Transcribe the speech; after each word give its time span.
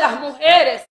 las 0.00 0.18
mujeres. 0.20 0.86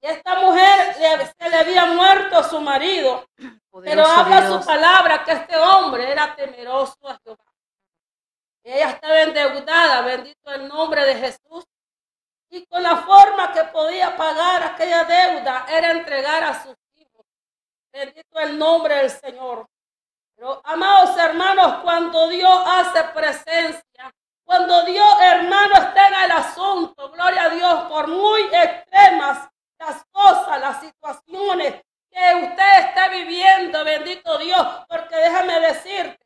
Y 0.00 0.06
esta 0.08 0.34
mujer 0.40 0.96
le- 0.98 1.26
se 1.26 1.50
le 1.50 1.56
había 1.56 1.86
muerto 1.86 2.42
su 2.42 2.60
marido, 2.60 3.24
pero 3.36 3.52
Poderoso 3.70 4.10
habla 4.12 4.40
Dios. 4.40 4.60
su 4.60 4.66
palabra 4.66 5.24
que 5.24 5.32
este 5.32 5.56
hombre 5.56 6.10
era 6.10 6.34
temeroso 6.34 6.96
a 7.08 7.18
Jehová. 7.22 7.44
Ella 8.64 8.90
estaba 8.90 9.22
endeudada, 9.22 10.00
bendito 10.02 10.50
el 10.52 10.68
nombre 10.68 11.04
de 11.04 11.14
Jesús. 11.16 11.64
Y 12.50 12.66
con 12.66 12.82
la 12.82 12.96
forma 12.98 13.52
que 13.52 13.64
podía 13.64 14.16
pagar 14.16 14.62
aquella 14.62 15.04
deuda 15.04 15.66
era 15.68 15.92
entregar 15.92 16.44
a 16.44 16.62
sus 16.62 16.76
hijos. 16.96 17.24
Bendito 17.92 18.38
el 18.40 18.58
nombre 18.58 18.96
del 18.96 19.10
Señor. 19.10 19.66
Pero, 20.36 20.60
amados 20.64 21.16
hermanos, 21.16 21.82
cuando 21.82 22.28
Dios 22.28 22.62
hace 22.66 23.04
presencia, 23.14 24.12
cuando 24.52 24.84
Dios, 24.84 25.16
hermano, 25.18 25.76
está 25.76 26.08
en 26.08 26.24
el 26.24 26.32
asunto, 26.32 27.10
gloria 27.10 27.44
a 27.44 27.48
Dios, 27.48 27.84
por 27.84 28.06
muy 28.06 28.42
extremas 28.52 29.48
las 29.78 30.04
cosas, 30.12 30.60
las 30.60 30.78
situaciones 30.78 31.82
que 32.10 32.34
usted 32.34 32.78
está 32.80 33.08
viviendo, 33.08 33.82
bendito 33.82 34.36
Dios, 34.36 34.66
porque 34.86 35.16
déjame 35.16 35.58
decirte, 35.58 36.18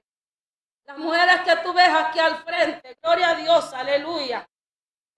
las 0.87 0.99
mujeres 0.99 1.43
que 1.43 1.55
tú 1.59 1.73
ves 1.73 1.89
aquí 1.89 2.19
al 2.19 2.43
frente, 2.43 2.99
gloria 3.01 3.31
a 3.31 3.35
Dios, 3.37 3.73
aleluya. 3.73 4.45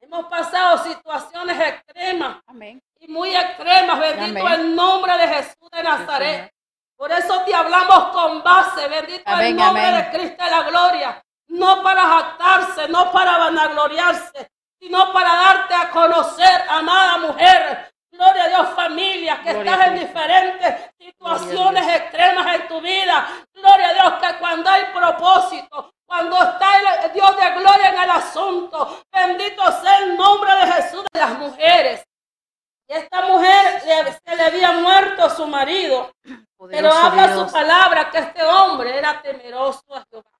Hemos 0.00 0.26
pasado 0.26 0.76
situaciones 0.84 1.58
extremas 1.58 2.42
Amén. 2.46 2.82
y 3.00 3.08
muy 3.08 3.34
extremas, 3.34 4.00
bendito 4.00 4.46
Amén. 4.46 4.60
el 4.60 4.76
nombre 4.76 5.16
de 5.16 5.28
Jesús 5.28 5.70
de 5.72 5.82
Nazaret. 5.82 6.52
Por 6.94 7.10
eso 7.10 7.42
te 7.46 7.54
hablamos 7.54 8.08
con 8.12 8.42
base, 8.42 8.86
bendito 8.86 9.22
el 9.24 9.34
Amén, 9.34 9.56
nombre 9.56 9.82
amén. 9.82 10.04
de 10.04 10.18
Cristo 10.18 10.44
de 10.44 10.50
la 10.50 10.62
gloria. 10.64 11.24
No 11.48 11.82
para 11.82 12.02
jactarse, 12.02 12.88
no 12.88 13.10
para 13.10 13.38
vanagloriarse, 13.38 14.50
sino 14.80 15.12
para 15.12 15.32
darte 15.34 15.74
a 15.74 15.90
conocer, 15.90 16.64
amada 16.68 17.18
mujer. 17.18 17.92
Gloria 18.10 18.44
a 18.44 18.48
Dios, 18.48 18.68
familia, 18.74 19.40
que 19.42 19.52
Gloria 19.52 19.72
a 19.72 19.74
estás 19.76 19.88
en 19.88 19.98
diferentes 20.06 20.74
situaciones 20.98 21.86
extremas 21.96 22.54
en 22.56 22.68
tu 22.68 22.80
vida. 22.80 23.28
Gloria 23.54 23.88
a 23.88 23.94
Dios, 23.94 24.12
que 24.20 24.38
cuando 24.38 24.68
hay 24.70 24.84
propósito, 24.92 25.92
cuando 26.06 26.36
está 26.42 27.04
el 27.04 27.12
Dios 27.12 27.36
de 27.36 27.50
gloria 27.52 27.90
en 27.90 27.98
el 28.00 28.10
asunto, 28.10 29.02
bendito 29.12 29.62
sea 29.82 29.98
el 29.98 30.16
nombre 30.16 30.50
de 30.54 30.72
Jesús 30.72 31.04
de 31.12 31.20
las 31.20 31.38
mujeres. 31.38 32.04
Y 32.88 32.94
esta 32.94 33.20
mujer 33.22 33.82
le- 33.84 34.12
se 34.12 34.36
le 34.36 34.42
había 34.44 34.72
muerto 34.72 35.28
su 35.30 35.46
marido, 35.46 36.10
pero 36.70 36.90
habla 36.92 37.28
Dios. 37.28 37.46
su 37.46 37.52
palabra 37.52 38.10
que 38.10 38.18
este 38.18 38.42
hombre 38.42 38.96
era 38.96 39.20
temeroso 39.20 39.82
a 39.94 40.04
Jehová. 40.10 40.30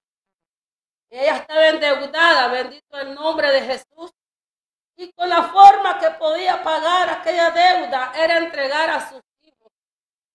Ella 1.11 1.37
estaba 1.37 1.69
endeudada, 1.69 2.48
bendito 2.48 2.98
el 2.98 3.14
nombre 3.14 3.51
de 3.51 3.61
Jesús. 3.62 4.12
Y 4.97 5.12
con 5.12 5.28
la 5.28 5.45
forma 5.45 5.98
que 5.98 6.11
podía 6.12 6.62
pagar 6.62 7.09
aquella 7.09 7.50
deuda 7.50 8.12
era 8.17 8.39
entregar 8.39 8.91
a 8.91 9.09
sus 9.09 9.23
hijos. 9.42 9.73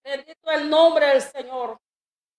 Bendito 0.04 0.52
el 0.52 0.70
nombre 0.70 1.08
del 1.08 1.22
Señor. 1.22 1.80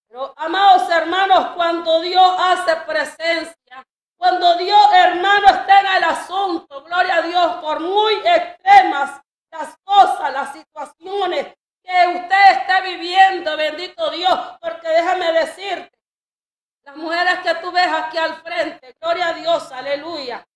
Pero, 0.08 0.32
amados 0.36 0.88
hermanos, 0.90 1.54
cuando 1.54 2.00
Dios 2.00 2.36
hace 2.38 2.76
presencia, 2.86 3.86
cuando 4.16 4.56
Dios, 4.56 4.92
hermano, 4.94 5.46
está 5.48 5.80
en 5.80 5.86
el 5.96 6.04
asunto, 6.04 6.82
gloria 6.84 7.16
a 7.16 7.22
Dios, 7.22 7.56
por 7.56 7.80
muy 7.80 8.14
extremas 8.24 9.20
las 9.50 9.76
cosas, 9.84 10.32
las 10.32 10.52
situaciones 10.52 11.54
que 11.82 12.08
usted 12.08 12.52
está 12.52 12.80
viviendo, 12.80 13.56
bendito 13.56 14.10
Dios, 14.10 14.38
porque 14.60 14.88
déjame 14.88 15.32
decirte, 15.32 15.93
las 16.84 16.96
mujeres 16.96 17.38
que 17.40 17.54
tú 17.56 17.72
ves 17.72 17.86
aquí 17.88 18.18
al 18.18 18.34
frente, 18.42 18.94
gloria 19.00 19.28
a 19.28 19.32
Dios, 19.34 19.72
aleluya. 19.72 20.46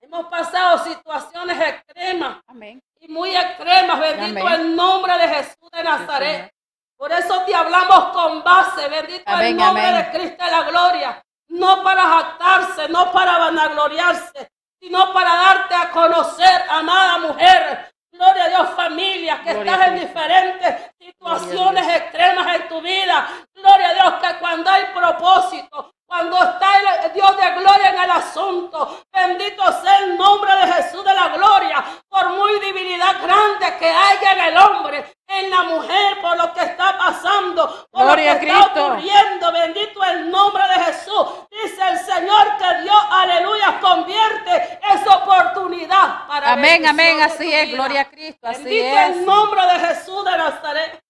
Hemos 0.00 0.26
pasado 0.26 0.78
situaciones 0.84 1.60
extremas 1.60 2.38
Amén. 2.46 2.82
y 3.00 3.08
muy 3.08 3.36
extremas, 3.36 3.98
bendito 4.00 4.46
Amén. 4.46 4.60
el 4.60 4.76
nombre 4.76 5.18
de 5.18 5.28
Jesús 5.28 5.70
de 5.72 5.82
Nazaret. 5.82 6.54
Por 6.96 7.12
eso 7.12 7.42
te 7.44 7.54
hablamos 7.54 8.08
con 8.12 8.42
base, 8.42 8.88
bendito 8.88 9.30
el 9.30 9.56
nombre 9.56 9.92
de 9.92 10.10
Cristo 10.10 10.44
de 10.44 10.50
la 10.50 10.62
gloria. 10.62 11.22
No 11.48 11.82
para 11.82 12.02
jactarse, 12.02 12.88
no 12.88 13.12
para 13.12 13.38
vanagloriarse, 13.38 14.50
sino 14.80 15.12
para 15.12 15.34
darte 15.34 15.74
a 15.74 15.90
conocer, 15.90 16.64
amada 16.70 17.18
mujer. 17.18 17.92
Gloria 18.10 18.44
a 18.44 18.48
Dios, 18.48 18.68
familia, 18.70 19.40
que 19.44 19.52
Gloria 19.52 19.72
estás 19.72 19.88
en 19.88 20.00
diferentes 20.00 20.74
situaciones 20.98 21.86
extremas 21.88 22.56
en 22.56 22.68
tu 22.68 22.80
vida. 22.80 23.28
Gloria 23.54 23.88
a 23.90 23.94
Dios, 23.94 24.14
que 24.20 24.38
cuando 24.40 24.70
hay 24.70 24.84
propósito, 24.94 25.92
cuando 26.06 26.36
está 26.42 27.04
el 27.04 27.12
Dios 27.12 27.36
de 27.36 27.50
gloria 27.60 27.90
en 27.90 28.00
el 28.00 28.10
asunto, 28.10 29.04
bendito 29.12 29.62
sea 29.82 29.98
el 29.98 30.16
nombre 30.16 30.50
de 30.56 30.72
Jesús 30.72 31.04
de 31.04 31.12
la 31.14 31.28
gloria, 31.28 31.84
por 32.08 32.30
muy 32.30 32.58
divinidad 32.60 33.22
grande 33.22 33.76
que 33.78 33.88
haya 33.90 34.32
en 34.32 34.40
el 34.40 34.56
hombre, 34.56 35.14
en 35.26 35.50
la 35.50 35.62
mujer, 35.64 36.18
por 36.22 36.34
lo 36.38 36.50
que 36.54 36.62
está 36.62 36.96
pasando, 36.96 37.86
por 37.90 38.04
Gloria 38.04 38.32
lo 38.32 38.36
a 38.38 38.40
que 38.40 38.46
está 38.46 38.62
Cristo. 38.64 38.86
ocurriendo, 38.86 39.52
bendito 39.52 40.02
el 40.04 40.30
nombre 40.30 40.62
de 40.68 40.84
Jesús. 40.86 41.26
Dice 41.50 41.88
el 41.90 41.98
Señor 41.98 42.56
que 42.56 42.82
Dios, 42.82 43.02
aleluya, 43.10 43.78
convierte 43.78 44.80
esa 44.90 45.16
oportunidad 45.16 46.26
para 46.26 46.52
Amén, 46.68 47.22
Así 47.22 47.52
es. 47.52 47.70
Gloria 47.72 48.02
a 48.02 48.10
Cristo. 48.10 48.46
Así 48.46 48.62
Bendito 48.64 48.98
es. 48.98 49.16
el 49.16 49.24
nombre 49.26 49.60
de 49.62 49.86
Jesús 49.86 50.24
de 50.24 50.36
Nazaret. 50.36 51.02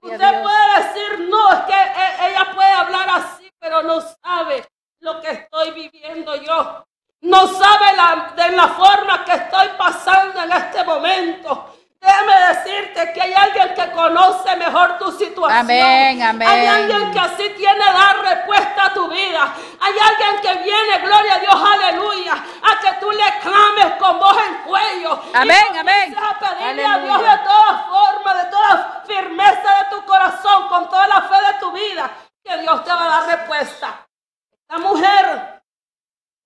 Gloria 0.00 0.26
Usted 0.28 0.42
puede 0.42 0.82
decir, 0.82 1.28
no, 1.28 1.52
es 1.52 1.60
que 1.60 1.72
e- 1.72 2.28
ella 2.30 2.50
puede 2.54 2.70
hablar 2.70 3.08
así, 3.10 3.50
pero 3.58 3.82
no 3.82 4.00
sabe 4.00 4.66
lo 5.00 5.20
que 5.20 5.30
estoy 5.30 5.70
viviendo 5.70 6.34
yo. 6.36 6.84
No 7.20 7.46
sabe 7.46 7.96
la, 7.96 8.32
de 8.36 8.56
la 8.56 8.68
forma 8.68 9.24
que 9.24 9.32
estoy 9.32 9.68
pasando 9.78 10.42
en 10.42 10.52
este 10.52 10.84
momento. 10.84 11.74
Déjame 12.04 12.34
decirte 12.48 13.12
que 13.14 13.22
hay 13.22 13.32
alguien 13.32 13.72
que 13.74 13.90
conoce 13.92 14.54
mejor 14.56 14.98
tu 14.98 15.10
situación. 15.10 15.50
Amén, 15.58 16.22
amén. 16.22 16.46
Hay 16.46 16.66
alguien 16.66 17.10
que 17.12 17.18
así 17.18 17.48
tiene 17.56 17.78
dar 17.82 18.18
respuesta 18.20 18.84
a 18.86 18.92
tu 18.92 19.08
vida. 19.08 19.54
Hay 19.80 19.94
alguien 19.98 20.40
que 20.42 20.62
viene, 20.64 20.98
gloria 21.02 21.36
a 21.36 21.38
Dios, 21.38 21.54
aleluya, 21.54 22.32
a 22.34 22.78
que 22.78 23.00
tú 23.00 23.10
le 23.10 23.24
clames 23.40 23.94
con 23.98 24.18
voz 24.18 24.36
en 24.46 24.54
cuello. 24.64 25.18
Y 25.23 25.23
Amén, 25.34 25.76
amén. 25.76 26.16
A 26.16 26.38
pedirle 26.38 26.86
a 26.86 26.98
Dios 26.98 27.18
de 27.18 27.38
todas 27.38 27.86
formas, 27.86 28.44
de 28.44 28.50
toda 28.50 29.02
firmeza 29.04 29.74
de 29.80 29.96
tu 29.96 30.04
corazón, 30.04 30.68
con 30.68 30.88
toda 30.88 31.08
la 31.08 31.22
fe 31.22 31.34
de 31.34 31.58
tu 31.58 31.72
vida, 31.72 32.08
que 32.44 32.56
Dios 32.58 32.84
te 32.84 32.90
va 32.90 33.04
a 33.04 33.20
dar 33.20 33.38
respuesta. 33.38 34.06
Esta 34.52 34.78
mujer, 34.78 35.60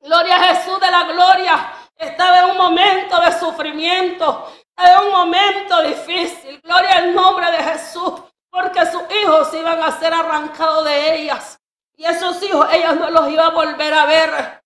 gloria 0.00 0.37
a 0.37 0.54
Jesús 0.54 0.81
de 0.81 0.91
la 0.91 1.04
gloria, 1.04 1.71
estaba 1.97 2.38
en 2.38 2.50
un 2.53 2.56
momento 2.56 3.21
de 3.21 3.38
sufrimiento, 3.38 4.50
estaba 4.75 5.00
en 5.00 5.06
un 5.09 5.12
momento 5.12 5.82
difícil. 5.82 6.59
Gloria 6.62 6.93
al 6.93 7.15
nombre 7.15 7.50
de 7.50 7.62
Jesús, 7.62 8.22
porque 8.48 8.87
sus 8.87 9.03
hijos 9.21 9.53
iban 9.53 9.82
a 9.82 9.93
ser 9.98 10.15
arrancados 10.15 10.87
de 10.87 11.15
ellas. 11.15 11.60
Y 11.94 12.06
esos 12.06 12.43
hijos, 12.43 12.66
ellas 12.72 12.97
no 12.97 13.10
los 13.10 13.28
iba 13.28 13.48
a 13.48 13.50
volver 13.50 13.93
a 13.93 14.06
ver. 14.06 14.57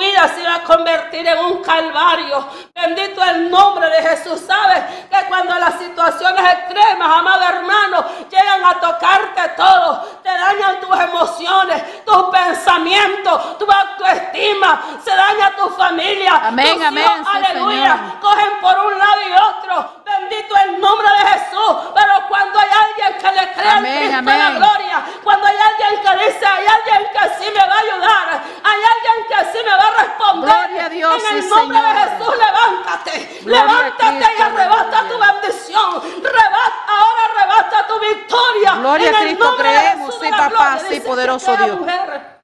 Vida 0.00 0.28
se 0.28 0.40
iba 0.40 0.54
a 0.54 0.64
convertir 0.64 1.28
en 1.28 1.38
un 1.44 1.62
calvario. 1.62 2.46
Bendito 2.74 3.22
el 3.22 3.50
nombre 3.50 3.86
de 3.90 4.02
Jesús. 4.02 4.40
Sabes 4.46 4.82
que 5.10 5.28
cuando 5.28 5.58
las 5.58 5.78
situaciones 5.78 6.42
extremas, 6.54 7.18
amado 7.18 7.42
hermano, 7.42 8.04
llegan 8.30 8.64
a 8.64 8.80
tocarte 8.80 9.42
todo, 9.58 10.00
te 10.22 10.30
dañan 10.30 10.80
tus 10.80 10.98
emociones, 10.98 12.04
tus 12.06 12.22
pensamientos, 12.30 13.58
tu 13.58 13.66
autoestima, 13.70 14.82
se 15.04 15.10
daña 15.10 15.54
tu 15.54 15.68
familia. 15.68 16.40
Amén, 16.44 16.78
tus 16.78 16.86
amén, 16.86 17.04
hijos, 17.04 17.28
sí, 17.30 17.36
aleluya. 17.36 17.92
Señor. 17.92 18.20
Cogen 18.20 18.60
por 18.62 18.78
un 18.86 18.98
lado 18.98 19.20
y 19.28 19.32
otro. 19.32 19.99
Bendito 20.18 20.54
el 20.64 20.80
nombre 20.80 21.08
de 21.18 21.26
Jesús. 21.28 21.72
Pero 21.94 22.12
cuando 22.28 22.58
hay 22.58 22.68
alguien 22.84 23.18
que 23.20 23.32
le 23.40 23.52
cree 23.52 23.68
al 23.68 23.78
Amén, 23.78 23.98
Cristo 23.98 24.16
de 24.30 24.38
la 24.38 24.46
amén. 24.46 24.56
gloria, 24.58 25.04
cuando 25.22 25.46
hay 25.46 25.56
alguien 25.56 26.02
que 26.02 26.24
dice, 26.24 26.46
hay 26.46 26.66
alguien 26.66 27.10
que 27.12 27.44
sí 27.44 27.50
me 27.54 27.60
va 27.60 27.74
a 27.74 27.80
ayudar, 27.80 28.42
hay 28.64 28.80
alguien 28.92 29.18
que 29.28 29.52
sí 29.52 29.64
me 29.64 29.70
va 29.70 29.84
a 29.84 30.02
responder. 30.02 30.54
Gloria 30.54 30.84
a 30.86 30.88
Dios, 30.88 31.22
en 31.30 31.36
el 31.36 31.42
sí, 31.42 31.48
nombre 31.48 31.78
de. 31.80 31.92
Jesús, 32.00 32.34
levántate, 32.46 33.40
Gloria 33.42 33.62
levántate 33.62 34.26
y 34.38 34.42
arrebata 34.42 35.08
tu 35.08 35.18
bendición. 35.18 36.02
Rebata, 36.22 36.80
ahora 36.88 37.22
arrebata 37.30 37.86
tu 37.86 38.00
victoria. 38.00 38.74
Gloria 38.74 39.08
en 39.08 39.14
a 39.14 39.20
Cristo, 39.20 39.56
creemos, 39.56 40.14
sí, 40.20 40.30
papá, 40.30 40.78
sí, 40.88 41.00
poderoso 41.00 41.56
Dios. 41.56 41.78
mujer, 41.80 42.40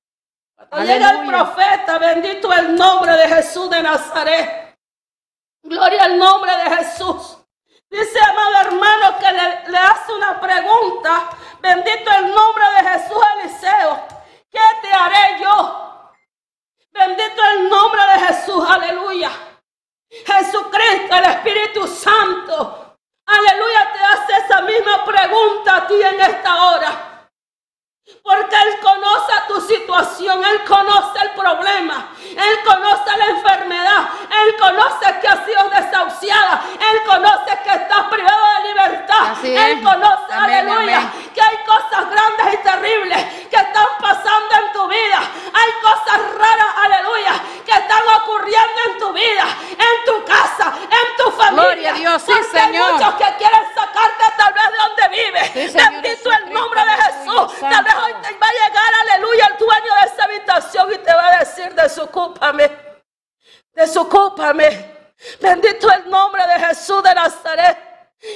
cuando 0.68 0.86
llega 0.92 1.10
el 1.10 1.26
profeta, 1.26 1.98
bendito 1.98 2.52
el 2.52 2.74
nombre 2.76 3.12
de 3.16 3.28
Jesús 3.28 3.70
de 3.70 3.82
Nazaret. 3.82 4.76
Gloria 5.62 6.04
al 6.04 6.18
nombre 6.18 6.56
de 6.56 6.76
Jesús. 6.76 7.38
Dice, 7.90 8.20
amado 8.20 8.60
hermano, 8.62 9.18
que 9.18 9.32
le, 9.70 9.78
hace 9.78 10.12
una 10.12 10.40
pregunta. 10.40 11.30
Bendito 11.60 12.10
el 12.10 12.34
nombre 12.34 12.64
de 12.76 12.88
Jesús, 12.90 13.22
Eliseo. 13.40 14.06
¿Qué 14.50 14.60
te 14.82 14.92
haré 14.92 15.40
yo? 15.42 16.12
Bendito 16.90 17.42
el 17.52 17.68
nombre 17.68 18.00
de 18.12 18.26
Jesús, 18.26 18.64
aleluya. 18.68 19.30
Jesucristo, 20.08 21.16
el 21.16 21.24
Espíritu 21.24 21.86
Santo. 21.86 22.96
Aleluya, 23.26 23.92
te 23.92 24.04
hace 24.04 24.44
esa 24.44 24.60
misma 24.62 25.04
pregunta 25.04 25.76
a 25.76 25.86
ti 25.86 25.94
en 25.94 26.20
esta 26.20 26.64
hora. 26.64 27.28
Porque 28.22 28.56
Él 28.56 28.80
conoce 28.80 29.32
tu 29.48 29.60
situación, 29.60 30.44
Él 30.44 30.64
conoce 30.64 31.22
el 31.22 31.30
problema, 31.30 32.12
Él 32.20 32.64
conoce 32.64 33.16
la 33.16 33.26
enfermedad, 33.26 34.08
Él 34.44 34.56
conoce 34.58 35.20
que 35.20 35.28
has 35.28 35.44
sido 35.44 35.68
desahuciada, 35.70 36.62
reconoce, 39.72 40.32
Amén, 40.32 40.60
aleluya, 40.60 40.96
amén. 40.98 41.30
que 41.34 41.40
hay 41.40 41.56
cosas 41.66 42.10
grandes 42.10 42.54
y 42.54 42.56
terribles 42.62 43.24
que 43.50 43.56
están 43.56 43.86
pasando 44.00 44.54
en 44.54 44.72
tu 44.72 44.88
vida. 44.88 45.20
Hay 45.52 45.70
cosas 45.82 46.20
raras, 46.38 46.66
aleluya, 46.84 47.32
que 47.64 47.72
están 47.72 48.02
ocurriendo 48.22 48.80
en 48.90 48.98
tu 48.98 49.12
vida, 49.12 49.44
en 49.70 50.04
tu 50.06 50.24
casa, 50.24 50.72
en 50.82 51.16
tu 51.24 51.30
familia. 51.32 51.62
Gloria 51.64 51.90
a 51.90 51.94
Dios, 51.94 52.22
sí, 52.22 52.32
Porque 52.32 52.58
hay 52.58 52.66
Señor. 52.72 52.92
muchos 52.92 53.14
que 53.14 53.36
quieren 53.38 53.64
sacarte 53.74 54.24
tal 54.36 54.52
vez 54.52 54.64
de 54.70 54.78
donde 54.78 55.08
vives. 55.22 55.50
Sí, 55.52 55.68
Señor 55.70 55.92
Bendito 55.92 56.32
el 56.32 56.52
nombre 56.52 56.80
de 56.84 56.90
aleluya, 56.90 57.14
Jesús. 57.48 57.60
Tal 57.60 57.84
vez 57.84 57.94
hoy 57.94 58.12
te 58.22 58.38
va 58.38 58.46
a 58.46 58.52
llegar, 58.52 58.92
aleluya, 59.02 59.46
el 59.46 59.58
dueño 59.58 59.92
de 60.00 60.06
esa 60.12 60.24
habitación 60.24 60.92
y 60.92 60.98
te 60.98 61.14
va 61.14 61.26
a 61.28 61.38
decir, 61.38 61.74
desocúpame, 61.74 62.85
desocúpame. 63.76 64.96
Bendito 65.40 65.90
el 65.92 66.10
nombre 66.10 66.42
de 66.46 66.66
Jesús 66.66 67.02
de 67.02 67.14
Nazaret. 67.14 67.78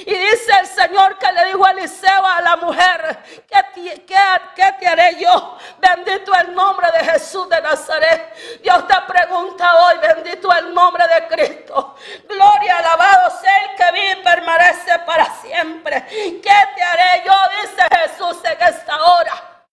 Y 0.05 0.13
dice 0.13 0.51
el 0.59 0.67
Señor 0.67 1.17
que 1.17 1.31
le 1.31 1.45
dijo 1.45 1.65
a 1.65 1.71
Eliseo 1.71 2.25
a 2.25 2.41
la 2.41 2.55
mujer, 2.57 3.17
¿qué, 3.47 3.63
ti- 3.73 3.99
qué, 4.07 4.15
qué 4.55 4.75
te 4.79 4.87
haré 4.87 5.15
yo? 5.19 5.57
Bendito 5.79 6.31
el 6.35 6.53
nombre 6.53 6.87
de 6.91 6.99
Jesús 7.11 7.49
de 7.49 7.59
Nazaret. 7.61 8.61
Dios 8.61 8.87
te 8.87 8.93
pregunta 9.07 9.75
hoy, 9.83 9.97
bendito 9.97 10.53
el 10.55 10.73
nombre 10.73 11.03
de 11.07 11.27
Cristo. 11.27 11.95
Gloria, 12.29 12.77
alabado 12.77 13.39
sea 13.41 13.57
el 13.65 13.75
que 13.75 13.91
vive 13.91 14.11
y 14.19 14.23
permanece 14.23 14.99
para 14.99 15.25
siempre. 15.41 16.05
¿Qué 16.09 16.41
te 16.75 16.83
haré 16.83 17.23
yo? 17.25 17.33
Dice 17.61 17.83
Jesús 17.97 18.37
en 18.45 18.61
esta 18.61 19.03
hora. 19.03 19.65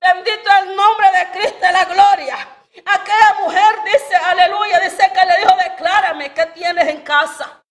Bendito 0.00 0.50
el 0.62 0.76
nombre 0.76 1.08
de 1.18 1.38
Cristo 1.38 1.66
la 1.72 1.84
gloria. 1.84 2.48
Aquella 2.78 3.36
mujer 3.44 3.74
dice, 3.84 4.16
aleluya, 4.16 4.80
dice 4.80 5.10
que 5.12 5.26
le 5.26 5.36
dijo, 5.40 5.56
declárame 5.56 6.32
qué 6.32 6.46
tienes 6.46 6.88
en 6.88 7.02
casa. 7.02 7.62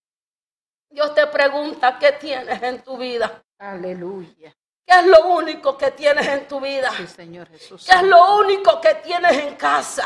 Dios 0.90 1.16
te 1.16 1.26
pregunta, 1.28 1.98
¿qué 1.98 2.12
tienes 2.14 2.62
en 2.62 2.84
tu 2.84 2.98
vida? 2.98 3.44
Aleluya. 3.58 4.54
¿Qué 4.86 5.00
es 5.00 5.06
lo 5.06 5.28
único 5.28 5.78
que 5.78 5.92
tienes 5.92 6.28
en 6.28 6.48
tu 6.48 6.60
vida? 6.60 6.92
Sí, 6.98 7.08
Señor 7.08 7.48
Jesús. 7.50 7.86
¿Qué 7.88 7.96
es 7.96 8.04
lo 8.04 8.38
único 8.38 8.82
que 8.82 8.96
tienes 8.96 9.32
en 9.32 9.56
casa? 9.56 10.06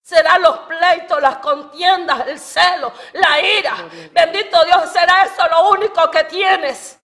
Serán 0.00 0.42
los 0.42 0.58
pleitos, 0.60 1.20
las 1.20 1.38
contiendas, 1.38 2.26
el 2.28 2.38
celo, 2.38 2.92
la 3.12 3.40
ira. 3.40 3.76
Bendito 4.12 4.64
Dios, 4.64 4.90
será 4.90 5.22
eso 5.22 5.46
lo 5.48 5.70
único 5.70 6.10
que 6.10 6.24
tienes. 6.24 6.99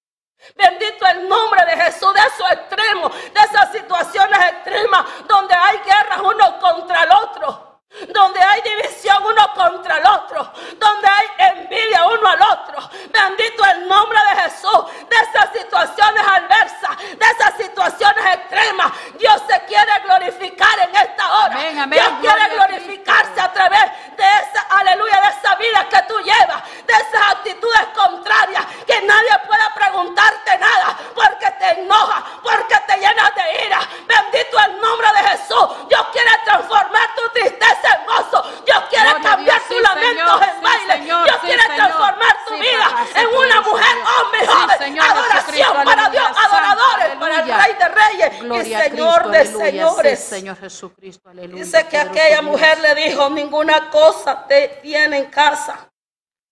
Bendito 0.55 1.07
el 1.07 1.29
nombre 1.29 1.65
de 1.67 1.83
Jesús, 1.83 2.13
de 2.15 2.21
esos 2.21 2.51
extremos, 2.53 3.13
de 3.33 3.41
esas 3.41 3.73
situaciones 3.73 4.39
extremas 4.51 5.05
donde 5.27 5.55
hay 5.55 5.79
guerras 5.79 6.21
uno 6.23 6.59
contra 6.59 7.03
el 7.05 7.11
otro. 7.11 7.66
Donde 8.09 8.41
hay 8.41 8.61
división 8.61 9.25
uno 9.25 9.55
contra 9.55 9.99
el 9.99 10.07
otro, 10.07 10.53
donde 10.77 11.09
hay 11.09 11.51
envidia 11.51 12.05
uno 12.07 12.29
al 12.29 12.43
otro. 12.43 12.91
Bendito 13.11 13.65
el 13.65 13.89
nombre 13.89 14.19
de 14.31 14.43
Jesús, 14.43 14.85
de 15.09 15.17
esas 15.17 15.51
situaciones 15.53 16.23
adversas, 16.27 16.99
de 16.99 17.27
esas 17.27 17.57
situaciones 17.57 18.25
extremas. 18.35 18.93
Dios 19.19 19.43
se 19.49 19.65
quiere 19.65 19.93
glorificar 20.05 20.79
en 20.81 20.95
esta 20.95 21.33
hora. 21.33 21.55
Amén, 21.55 21.79
amén, 21.79 21.99
Dios 21.99 22.13
quiere 22.21 22.55
glorificarse 22.55 23.41
a 23.41 23.53
través 23.53 23.83
de 24.17 24.25
esa, 24.25 24.61
aleluya, 24.71 25.21
de 25.23 25.29
esa 25.39 25.55
vida 25.57 25.89
que 25.89 26.03
tú 26.09 26.19
llevas, 26.21 26.63
de 26.87 26.93
esas 26.93 27.33
actitudes 27.33 27.87
contrarias, 27.95 28.67
que 28.87 29.01
nadie 29.03 29.39
pueda 29.47 29.73
preguntarte 29.75 30.59
nada, 30.59 30.97
porque 31.15 31.51
te 31.59 31.81
enoja, 31.81 32.25
porque 32.43 32.77
te 32.87 32.97
llenas 32.99 33.35
de 33.35 33.67
ira. 33.67 33.81
Bendito 34.07 34.59
el 34.67 34.81
nombre 34.81 35.09
de 35.13 35.29
Jesús. 35.31 35.89
Dios 35.89 36.07
quiere 36.13 36.31
transformar 36.45 37.15
tu 37.15 37.29
tristeza 37.31 37.86
gozo. 38.07 38.43
Dios 38.65 38.85
quiere 38.91 39.11
Gloria 39.11 39.31
cambiar 39.31 39.59
Dios, 39.61 39.69
sí, 39.69 39.83
lamentos 39.83 40.41
Señor, 40.41 40.43
en 40.43 40.57
sí, 40.57 40.63
baile. 40.63 40.93
Señor, 40.93 41.25
Dios 41.25 41.37
sí, 41.41 41.47
quiere 41.47 41.63
Señor. 41.63 41.77
transformar 41.77 42.37
tu 42.47 42.55
vida 42.59 42.89
papá, 42.91 43.21
en 43.21 43.27
una 43.29 43.61
mujer, 43.61 43.97
hombre, 44.17 44.47
joven. 44.47 45.01
Adoración 45.01 45.85
para 45.85 46.09
Dios, 46.11 46.27
adoradores 46.45 47.17
para 47.17 47.43
el. 47.43 47.57
Rey 47.63 47.75
de 47.75 47.89
Reyes 47.89 48.41
Gloria 48.41 48.87
y 48.87 48.91
Señor 48.91 49.23
Cristo, 49.23 49.31
de 49.31 49.39
aleluya. 49.39 49.89
Señores. 49.89 50.25
Señor 50.25 50.57
Jesucristo, 50.59 51.29
aleluya. 51.31 51.65
Dice 51.65 51.87
que 51.87 51.99
aquella 51.99 52.43
mujer 52.43 52.79
le 52.81 52.95
dijo, 52.95 53.31
ninguna 53.31 53.91
cosa 53.91 54.47
te 54.47 54.69
tiene 54.83 55.19
en 55.19 55.27
casa, 55.27 55.91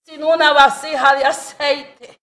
sino 0.05 0.29
una 0.29 0.53
vasija 0.53 1.15
de 1.15 1.25
aceite. 1.25 2.21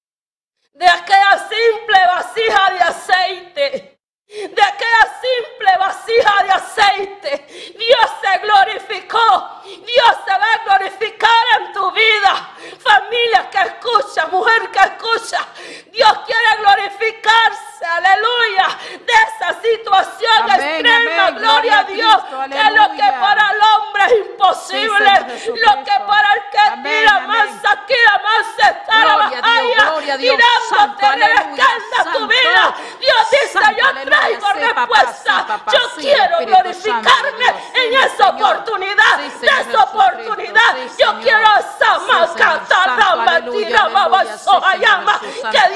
De 0.72 0.88
aquella 0.88 1.38
simple 1.48 1.98
vasija 2.06 2.70
de 2.72 2.80
aceite. 2.80 3.91
De 4.32 4.62
aquella 4.62 5.20
simple 5.20 5.76
vasija 5.78 6.42
de 6.44 6.50
aceite. 6.50 7.46
Dios 7.78 8.10
se 8.22 8.38
glorificó. 8.38 9.60
Dios 9.64 10.16
se 10.24 10.30
va 10.30 10.52
a 10.54 10.64
glorificar 10.64 11.60
en 11.60 11.72
tu 11.74 11.90
vida. 11.92 12.50
Familia 12.78 13.50
que 13.50 13.58
escucha, 13.58 14.26
mujer 14.28 14.70
que 14.70 14.78
escucha. 14.78 15.46
Dios 15.92 16.18
quiere 16.26 16.56
glorificarse. 16.60 17.71
Aleluya. 17.86 18.68
De 18.90 19.12
esa 19.12 19.60
situación 19.60 20.32
Amén, 20.42 20.60
extrema. 20.60 21.26
amén. 21.26 21.34
Gloria 21.36 21.78
a 21.78 21.84
Dios. 21.84 22.16
Cristo, 22.24 22.40
Que 22.50 22.70
lo 22.70 22.90
que 22.92 23.12
para 23.20 23.50
el 23.50 23.60
hombre 23.76 24.04
es 24.06 24.12
imposible. 24.26 25.38
Sí, 25.38 25.48
lo 25.48 25.84
que 25.84 25.92
para 26.06 26.28
el 26.34 26.50
que 26.50 26.58
Amén, 26.58 27.00
tira 27.00 27.18
más 27.20 27.48
aquí, 27.70 27.94
más 28.22 28.46
se 28.56 28.62
está 28.70 29.04
la 29.04 29.14
Gloria 29.16 29.38
a 29.38 29.42
la 29.42 29.48
aleluya, 29.84 30.16
escalda 31.34 32.04
tu 32.04 32.12
santo, 32.12 32.28
vida. 32.28 32.74
Dios 33.00 33.30
dice, 33.30 33.48
santo, 33.52 33.80
yo 33.80 34.02
traigo 34.04 34.52
respuesta. 34.52 35.38
sí, 35.38 35.44
papá, 35.48 35.72
yo 35.72 35.80
sí, 35.96 36.00
quiero 36.02 36.38
glorificarme 36.46 37.46
en 37.74 37.94
esa 37.94 38.28
oportunidad, 38.30 39.18
de 39.18 39.26
esa 39.26 39.82
oportunidad. 39.84 40.76
yo 40.98 41.20
quiero 41.20 41.46
esa 41.58 41.98
Que. 41.98 42.34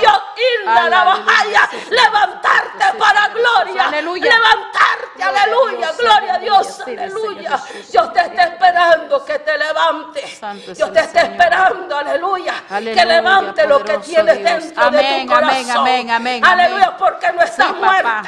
Dios 0.00 0.22
inda 0.62 0.88
la 0.88 1.04
Señor. 1.04 1.68
Levantarte 2.04 2.84
Sí, 2.92 2.98
para 2.98 3.28
gloria, 3.28 3.86
Aleluya. 3.88 4.32
levantarte, 4.32 5.22
aleluya, 5.22 5.92
gloria 5.98 6.34
a 6.34 6.38
Dios, 6.38 6.80
aleluya. 6.86 7.60
Dios 7.90 8.12
te 8.12 8.20
está 8.20 8.42
esperando 8.44 9.24
que 9.24 9.38
te 9.40 9.58
levantes. 9.58 10.40
Dios 10.76 10.92
te 10.92 11.00
está 11.00 11.20
esperando, 11.22 11.96
aleluya. 11.96 12.54
Que 12.68 13.04
levante 13.04 13.66
lo 13.66 13.82
que 13.84 13.98
tienes 13.98 14.42
dentro 14.42 14.90
de 14.90 15.20
tu 15.22 15.26
corazón. 15.26 15.70
amén, 15.78 16.10
amén, 16.10 16.10
amén, 16.12 16.44
Aleluya, 16.44 16.96
porque 16.96 17.32
no 17.32 17.42
estás 17.42 17.74
muerta. 17.74 18.22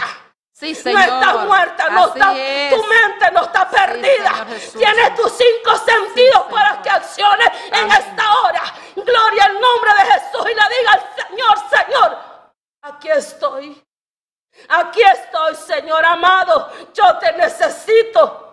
Sí, 0.52 0.72
No 0.74 0.82
Señor. 0.82 1.02
estás 1.02 1.34
muerta, 1.46 1.88
no 1.90 2.06
está, 2.08 2.32
es. 2.36 2.74
tu 2.74 2.82
mente 2.84 3.30
no 3.32 3.42
está 3.44 3.68
perdida. 3.70 4.44
Tienes 4.76 5.14
tus 5.14 5.32
cinco 5.32 5.76
sentidos 5.76 6.42
Sí, 6.48 6.52
para 6.52 6.82
que 6.82 6.90
acciones 6.90 7.48
en 7.70 7.92
esta 7.92 8.32
hora. 8.40 8.62
Gloria 8.96 9.44
al 9.44 9.52
nombre 9.60 9.92
de 9.98 10.04
Jesús 10.12 10.46
y 10.50 10.54
le 10.54 10.78
diga 10.78 10.92
al 10.94 11.02
Señor, 11.28 11.58
Señor, 11.70 12.18
aquí 12.88 13.08
estoy. 13.08 13.84
Aquí 14.68 15.00
estoy, 15.02 15.54
Señor 15.54 16.04
amado. 16.04 16.70
Yo 16.92 17.18
te 17.18 17.32
necesito. 17.32 18.47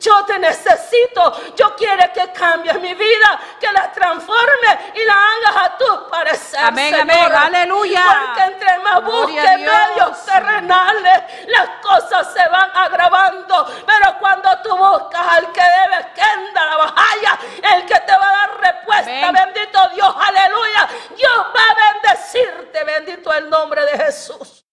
Yo 0.00 0.24
te 0.24 0.38
necesito. 0.38 1.54
Yo 1.54 1.74
quiero 1.76 2.12
que 2.12 2.32
cambies 2.32 2.80
mi 2.80 2.94
vida, 2.94 3.40
que 3.60 3.70
la 3.72 3.92
transforme 3.92 4.92
y 4.94 5.04
la 5.04 5.14
hagas 5.14 5.64
a 5.64 5.78
tu 5.78 6.08
parecer. 6.08 6.60
Amén, 6.60 6.94
amén, 6.94 7.32
aleluya. 7.32 8.02
Porque 8.26 8.42
entre 8.42 8.78
más 8.80 9.04
busques 9.04 9.58
medios 9.58 10.24
terrenales, 10.24 11.22
las 11.46 11.68
cosas 11.80 12.32
se 12.32 12.48
van 12.48 12.70
agravando. 12.76 13.66
Pero 13.86 14.18
cuando 14.18 14.50
tú 14.64 14.76
buscas 14.76 15.22
al 15.28 15.52
que 15.52 15.62
debe 15.62 16.12
que 16.12 16.22
anda 16.22 16.66
la 16.66 16.76
bajaya, 16.76 17.38
el 17.74 17.86
que 17.86 18.00
te 18.00 18.12
va 18.12 18.28
a 18.28 18.32
dar 18.32 18.60
respuesta, 18.60 19.28
Amén. 19.28 19.44
bendito 19.54 19.88
Dios, 19.94 20.14
aleluya. 20.18 20.88
Dios 21.16 21.46
va 21.54 21.62
a 21.70 21.92
bendecirte, 21.92 22.84
bendito 22.84 23.32
el 23.32 23.48
nombre 23.48 23.84
de 23.84 23.96
Jesús. 23.96 24.64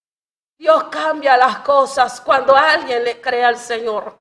Dios 0.58 0.84
cambia 0.90 1.36
las 1.36 1.58
cosas 1.58 2.20
cuando 2.20 2.56
alguien 2.56 3.04
le 3.04 3.20
cree 3.20 3.44
al 3.44 3.58
Señor. 3.58 4.18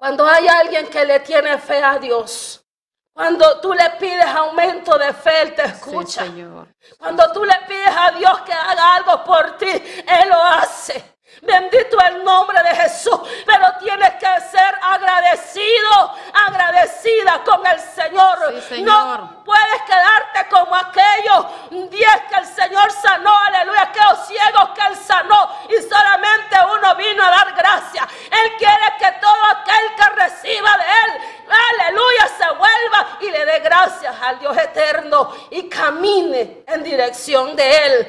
Cuando 0.00 0.26
hay 0.26 0.48
alguien 0.48 0.86
que 0.86 1.04
le 1.04 1.20
tiene 1.20 1.58
fe 1.58 1.84
a 1.84 1.98
Dios. 1.98 2.64
Cuando 3.12 3.60
tú 3.60 3.74
le 3.74 3.90
pides 3.98 4.24
aumento 4.24 4.96
de 4.96 5.12
fe, 5.12 5.42
Él 5.42 5.54
te 5.54 5.66
Sí, 5.66 5.72
escucha. 5.72 6.22
Señor. 6.22 6.68
Cuando 6.98 7.30
tú 7.32 7.44
le 7.44 7.54
pides 7.68 7.94
a 7.94 8.10
Dios 8.12 8.40
que 8.40 8.52
haga 8.54 8.94
algo 8.94 9.22
por 9.22 9.58
ti, 9.58 9.66
Él 9.68 10.28
lo 10.30 10.42
hace. 10.42 11.04
Bendito 11.42 11.96
el 12.06 12.24
nombre 12.24 12.62
de 12.62 12.74
Jesús. 12.76 13.18
Pero 13.46 13.66
tienes 13.78 14.10
que 14.14 14.40
ser 14.50 14.74
agradecido, 14.82 16.14
agradecida 16.46 17.42
con 17.44 17.64
el 17.66 17.78
Señor. 17.78 18.38
Sí, 18.54 18.60
Señor. 18.76 19.20
No 19.20 19.44
puedes 19.44 19.82
quedarte 19.86 20.48
como 20.50 20.76
aquellos 20.76 21.46
diez 21.90 22.22
que 22.28 22.36
el 22.36 22.46
Señor 22.46 22.90
sanó. 22.92 23.32
Aleluya. 23.46 23.82
Aquellos 23.82 24.26
ciegos 24.26 24.70
que 24.74 24.86
Él 24.86 24.96
sanó. 24.96 25.50
Y 25.68 25.82
solamente 25.82 26.56
uno 26.76 26.94
vino 26.96 27.22
a 27.22 27.30
dar 27.30 27.54
gracias. 27.54 28.06
Él 28.30 28.52
quiere 28.58 28.94
que 28.98 29.12
todo 29.20 29.44
aquel 29.50 29.94
que 29.96 30.22
reciba 30.22 30.76
de 30.78 30.84
Él, 30.84 31.22
aleluya, 31.80 32.28
se 32.38 32.54
vuelva 32.54 33.18
y 33.20 33.30
le 33.30 33.44
dé 33.44 33.58
gracias 33.60 34.14
al 34.20 34.38
Dios 34.38 34.56
eterno 34.56 35.34
y 35.50 35.68
camine 35.68 36.64
en 36.66 36.82
dirección 36.82 37.56
de 37.56 37.86
Él. 37.86 38.08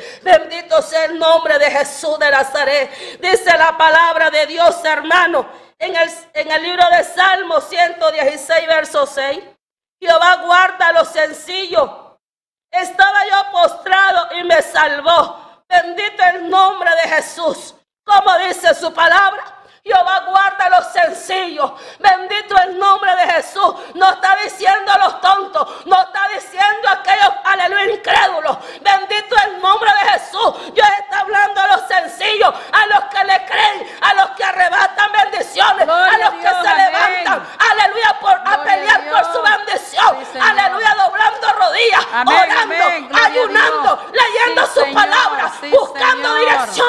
El 0.93 1.19
nombre 1.19 1.59
de 1.59 1.69
Jesús 1.69 2.17
de 2.17 2.31
Nazaret. 2.31 3.19
Dice 3.19 3.57
la 3.57 3.77
palabra 3.77 4.31
de 4.31 4.47
Dios, 4.47 4.83
hermano, 4.83 5.47
en 5.77 5.95
el, 5.95 6.09
en 6.33 6.51
el 6.51 6.63
libro 6.63 6.83
de 6.91 7.03
Salmos 7.03 7.69
116, 7.69 8.67
verso 8.67 9.05
6. 9.05 9.43
Jehová 9.99 10.37
guarda 10.37 10.87
a 10.87 10.93
los 10.93 11.07
sencillos. 11.09 11.89
Estaba 12.71 13.25
yo 13.25 13.51
postrado 13.51 14.29
y 14.39 14.43
me 14.43 14.61
salvó. 14.61 15.63
Bendito 15.69 16.23
el 16.33 16.49
nombre 16.49 16.89
de 17.03 17.09
Jesús. 17.09 17.75
Como 18.03 18.37
dice 18.39 18.73
su 18.73 18.91
palabra. 18.93 19.60
Jehová 19.83 20.19
guarda 20.27 20.65
a 20.65 20.69
los 20.69 20.87
sencillos. 20.93 21.71
Bendito 21.97 22.55
el 22.61 22.77
nombre 22.77 23.15
de 23.15 23.33
Jesús. 23.33 23.73
No 23.95 24.09
está 24.11 24.37
diciendo 24.43 24.91
a 24.91 24.97
los 24.99 25.21
tontos. 25.21 25.85
No 25.85 25.99
está 25.99 26.27
diciendo 26.35 26.87
a 26.87 26.91
aquellos, 26.91 27.33
aleluya, 27.45 27.93
incrédulos. 27.95 28.57
Bendito 28.81 29.35
el 29.47 29.59
nombre 29.59 29.91
de 30.03 30.09
Jesús. 30.11 30.73
Dios 30.73 30.87
está 30.99 31.21
hablando 31.21 31.61
a 31.61 31.67
los 31.67 31.81
sencillos. 31.87 32.53
A 32.71 32.85
los 32.87 33.03
que 33.05 33.23
le 33.23 33.45
creen. 33.45 33.97
A 34.01 34.13
los 34.13 34.29
que 34.31 34.43
arrebatan 34.43 35.11
bendiciones. 35.13 35.85
Gloria 35.85 36.13
a 36.13 36.17
los 36.19 36.29
que 36.35 36.39
Dios, 36.41 36.53
se 36.61 36.67
amén. 36.69 36.85
levantan. 36.93 37.47
Aleluya. 37.71 38.19
Por, 38.21 38.31
a 38.33 38.39
Gloria 38.39 38.53
a 38.53 38.63
pelear 38.63 39.09
por 39.09 39.33
su 39.33 39.41
bendición. 39.41 40.17
Sí, 40.31 40.39
aleluya. 40.39 40.95
Doblando 40.95 41.53
rodillas. 41.53 42.05
Amén, 42.13 42.37
orando. 42.37 42.61
amén. 42.61 43.09
Ayunando. 43.25 44.05
Leyendo 44.13 44.65
Sí, 44.67 44.73
su 44.75 44.79
Señor. 44.81 44.93
palabra. 44.93 45.51
Sí, 45.59 45.69
buscando 45.71 46.27
Señor. 46.35 46.39
dirección 46.39 46.87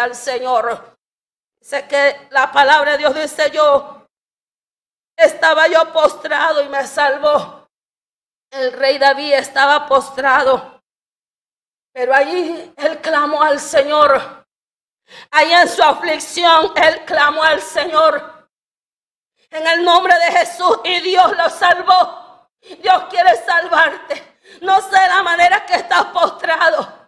al 0.00 0.14
Señor. 0.14 0.96
Dice 1.60 1.86
que 1.86 2.28
la 2.30 2.50
palabra 2.50 2.92
de 2.92 2.98
Dios 2.98 3.14
dice 3.14 3.50
yo, 3.50 4.06
estaba 5.16 5.68
yo 5.68 5.92
postrado 5.92 6.62
y 6.62 6.68
me 6.68 6.86
salvó. 6.86 7.68
El 8.50 8.72
rey 8.72 8.98
David 8.98 9.34
estaba 9.34 9.86
postrado, 9.86 10.82
pero 11.92 12.14
allí 12.14 12.72
él 12.76 13.00
clamó 13.00 13.42
al 13.42 13.58
Señor. 13.58 14.44
Ahí 15.30 15.52
en 15.52 15.68
su 15.68 15.82
aflicción 15.82 16.72
él 16.76 17.04
clamó 17.04 17.42
al 17.42 17.60
Señor. 17.60 18.48
En 19.50 19.66
el 19.66 19.84
nombre 19.84 20.14
de 20.18 20.38
Jesús 20.38 20.80
y 20.84 21.00
Dios 21.00 21.36
lo 21.36 21.48
salvó. 21.48 22.48
Dios 22.60 23.04
quiere 23.10 23.36
salvarte. 23.44 24.38
No 24.60 24.80
sé 24.80 24.98
la 25.08 25.22
manera 25.22 25.64
que 25.64 25.74
estás 25.74 26.06
postrado. 26.06 27.03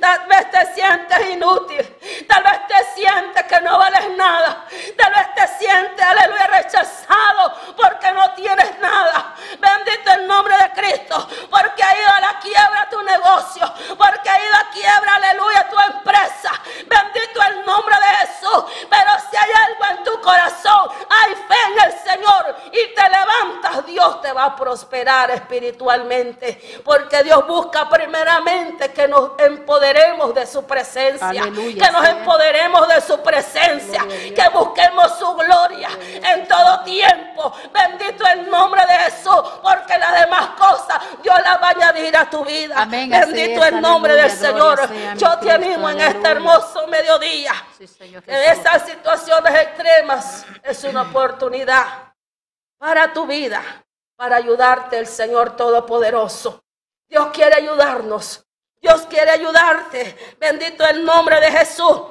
Tal 0.00 0.26
vez 0.28 0.50
te 0.50 0.74
sientes 0.74 1.30
inútil. 1.30 1.84
Tal 2.28 2.42
vez 2.42 2.66
te 2.66 3.00
sientes 3.00 3.42
que 3.44 3.60
no 3.60 3.78
vales 3.78 4.10
nada. 4.16 4.64
Tal 4.96 5.12
vez 5.12 5.34
te 5.34 5.64
sientes, 5.64 6.04
aleluya, 6.04 6.46
rechazado 6.46 7.54
porque 7.76 8.12
no 8.12 8.32
tienes 8.34 8.78
nada. 8.78 9.34
Bendito 9.58 10.12
el 10.12 10.26
nombre 10.26 10.54
de 10.56 10.70
Cristo. 10.80 11.28
Porque 11.50 11.82
ha 11.82 12.00
ido 12.00 12.10
a 12.10 12.20
la 12.20 12.38
quiebra 12.40 12.88
tu 12.90 13.02
negocio. 13.02 13.72
Porque 13.96 14.28
ha 14.28 14.44
ido 14.44 14.56
a 14.56 14.70
quiebra, 14.70 15.14
aleluya, 15.14 15.68
tu 15.68 15.76
empresa. 15.92 16.52
Bendito 16.86 17.42
el 17.42 17.64
nombre 17.64 17.96
de 17.96 18.26
Jesús. 18.26 18.64
Pero 18.88 19.10
si 19.30 19.36
hay 19.36 19.50
algo 19.66 19.98
en 19.98 20.04
tu 20.04 20.20
corazón, 20.20 20.90
hay 21.08 21.34
fe 21.34 21.56
en 21.72 21.84
el 21.84 21.92
Señor 21.92 22.56
y 22.72 22.94
te 22.94 23.02
levantas, 23.08 23.86
Dios 23.86 24.20
te 24.20 24.32
va 24.32 24.44
a 24.44 24.56
prosperar 24.56 25.30
espiritualmente. 25.30 26.80
Porque 26.84 27.22
Dios 27.22 27.46
busca 27.46 27.88
primeramente 27.88 28.92
que 28.92 29.08
nos 29.08 29.32
empoderemos 29.38 30.34
de 30.34 30.46
su 30.46 30.66
presencia. 30.66 31.28
Aleluya, 31.28 31.86
que 31.86 31.92
nos 31.92 32.05
empoderemos 32.06 32.88
de 32.88 33.00
su 33.00 33.20
presencia. 33.22 34.04
Que 34.34 34.48
busquemos 34.52 35.18
su 35.18 35.34
gloria 35.34 35.88
en 36.12 36.46
todo 36.48 36.82
tiempo. 36.84 37.52
Bendito 37.72 38.26
el 38.26 38.50
nombre 38.50 38.82
de 38.86 38.94
Jesús. 39.10 39.42
Porque 39.62 39.98
las 39.98 40.20
demás 40.20 40.50
cosas 40.58 41.00
Dios 41.22 41.36
las 41.42 41.60
va 41.60 41.68
a 41.68 41.70
añadir 41.70 42.16
a 42.16 42.28
tu 42.28 42.44
vida. 42.44 42.74
Amén, 42.78 43.10
Bendito 43.10 43.64
es, 43.64 43.72
el 43.72 43.80
nombre 43.80 44.14
del 44.14 44.30
Señor. 44.30 44.80
Yo 45.16 45.38
te 45.38 45.50
animo 45.50 45.90
en 45.90 46.00
este 46.00 46.28
hermoso 46.28 46.86
mediodía. 46.86 47.52
Jesús. 47.78 47.98
esas 48.26 48.86
situaciones 48.86 49.54
extremas 49.54 50.46
es 50.62 50.84
una 50.84 51.02
oportunidad 51.02 52.06
para 52.78 53.12
tu 53.12 53.26
vida, 53.26 53.62
para 54.16 54.36
ayudarte 54.36 54.98
el 54.98 55.06
Señor 55.06 55.56
Todopoderoso. 55.56 56.62
Dios 57.08 57.28
quiere 57.32 57.54
ayudarnos. 57.56 58.45
Dios 58.86 59.04
quiere 59.10 59.32
ayudarte. 59.32 60.36
Bendito 60.38 60.86
el 60.86 61.04
nombre 61.04 61.40
de 61.40 61.50
Jesús. 61.50 62.02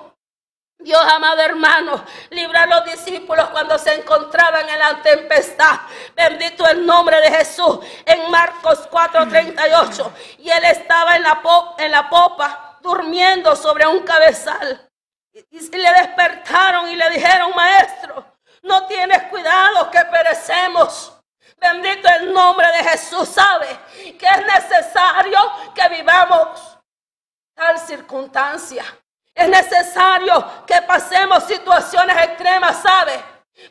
Dios, 0.77 1.01
amado 1.09 1.39
hermano, 1.39 2.03
libra 2.31 2.63
a 2.63 2.65
los 2.65 2.83
discípulos 2.83 3.47
cuando 3.51 3.77
se 3.77 3.93
encontraban 3.93 4.67
en 4.67 4.77
la 4.77 5.01
tempestad. 5.01 5.79
Bendito 6.13 6.67
el 6.67 6.85
nombre 6.85 7.21
de 7.21 7.31
Jesús. 7.31 7.79
En 8.05 8.29
Marcos 8.29 8.89
4:38. 8.91 10.11
Y 10.39 10.49
él 10.49 10.65
estaba 10.65 11.15
en 11.15 11.23
la, 11.23 11.41
en 11.77 11.91
la 11.91 12.09
popa, 12.09 12.77
durmiendo 12.81 13.55
sobre 13.55 13.87
un 13.87 14.01
cabezal. 14.01 14.91
Y 15.31 15.39
y 15.57 15.77
le 15.77 15.91
despertaron 15.91 16.89
y 16.89 16.97
le 16.97 17.09
dijeron, 17.09 17.51
maestro, 17.55 18.37
no 18.63 18.85
tienes 18.85 19.23
cuidado 19.29 19.89
que 19.89 20.03
perecemos. 20.11 21.14
Bendito 21.65 22.07
el 22.19 22.31
nombre 22.31 22.67
de 22.73 22.89
Jesús. 22.89 23.27
Sabe 23.27 23.67
que 24.19 24.27
es 24.27 24.45
necesario 24.45 25.39
que 25.73 25.89
vivamos 25.89 26.77
tal 27.55 27.79
circunstancia. 27.79 28.85
Es 29.33 29.49
necesario 29.49 30.63
que 30.67 30.79
pasemos 30.83 31.43
situaciones 31.45 32.15
extremas, 32.17 32.83
¿sabe? 32.83 33.23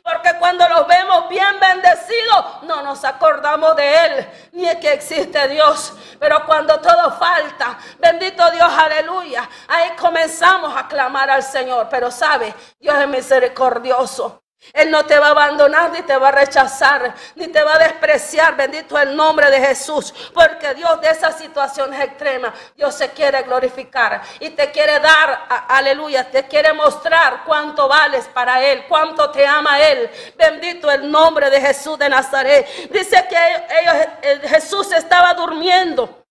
Porque 0.03 0.35
cuando 0.41 0.69
los 0.69 0.89
vemos 0.89 1.29
bien 1.29 1.61
bendecidos, 1.61 2.63
no 2.63 2.83
nos 2.83 3.05
acordamos 3.05 3.77
de 3.77 3.97
Él, 4.07 4.31
ni 4.53 4.69
es 4.69 4.77
que 4.77 4.93
existe 4.93 5.47
Dios. 5.47 5.93
Pero 6.19 6.45
cuando 6.47 6.81
todo 6.81 7.13
falta, 7.13 7.79
bendito 7.99 8.51
Dios, 8.51 8.73
aleluya, 8.77 9.49
ahí 9.69 9.91
comenzamos 9.97 10.77
a 10.77 10.89
clamar 10.89 11.31
al 11.31 11.45
Señor. 11.45 11.87
Pero 11.89 12.11
sabe, 12.11 12.53
Dios 12.81 12.97
es 12.99 13.09
misericordioso. 13.09 14.44
Él 14.73 14.91
no 14.91 15.05
te 15.05 15.19
va 15.19 15.29
a 15.29 15.31
abandonar, 15.31 15.91
ni 15.93 16.03
te 16.03 16.17
va 16.17 16.29
a 16.29 16.33
rechazar, 16.33 17.15
ni 17.37 17.49
te 17.49 17.63
va 17.63 17.75
a 17.77 17.79
despreciar. 17.79 18.57
Bendito 18.57 18.99
el 18.99 19.15
nombre 19.15 19.51
de 19.51 19.61
Jesús. 19.61 20.13
Porque 20.33 20.75
Dios 20.75 21.01
de 21.01 21.11
esas 21.11 21.39
situaciones 21.39 22.01
extremas, 22.01 22.53
Dios 22.77 22.95
se 22.95 23.11
quiere 23.11 23.43
glorificar 23.43 24.23
y 24.41 24.51
te 24.51 24.71
quiere 24.71 24.99
dar, 25.01 25.47
aleluya, 25.69 26.31
te 26.31 26.45
quiere 26.45 26.73
mostrar 26.73 27.43
cuánto 27.45 27.87
vales 27.89 28.27
para 28.33 28.65
Él, 28.65 28.85
cuánto 28.89 29.31
te 29.31 29.47
ama 29.47 29.81
Él. 29.81 30.11
Bendito 30.37 30.91
el 30.91 31.11
nombre 31.11 31.51
de 31.51 31.61
Jesús 31.61 31.99
de 31.99 32.09
Nazaret. 32.09 32.67
Dice 32.91 33.27
que 33.29 34.49
Jesús 34.49 34.93
estaba 34.93 35.35
durmiendo. 35.35 36.25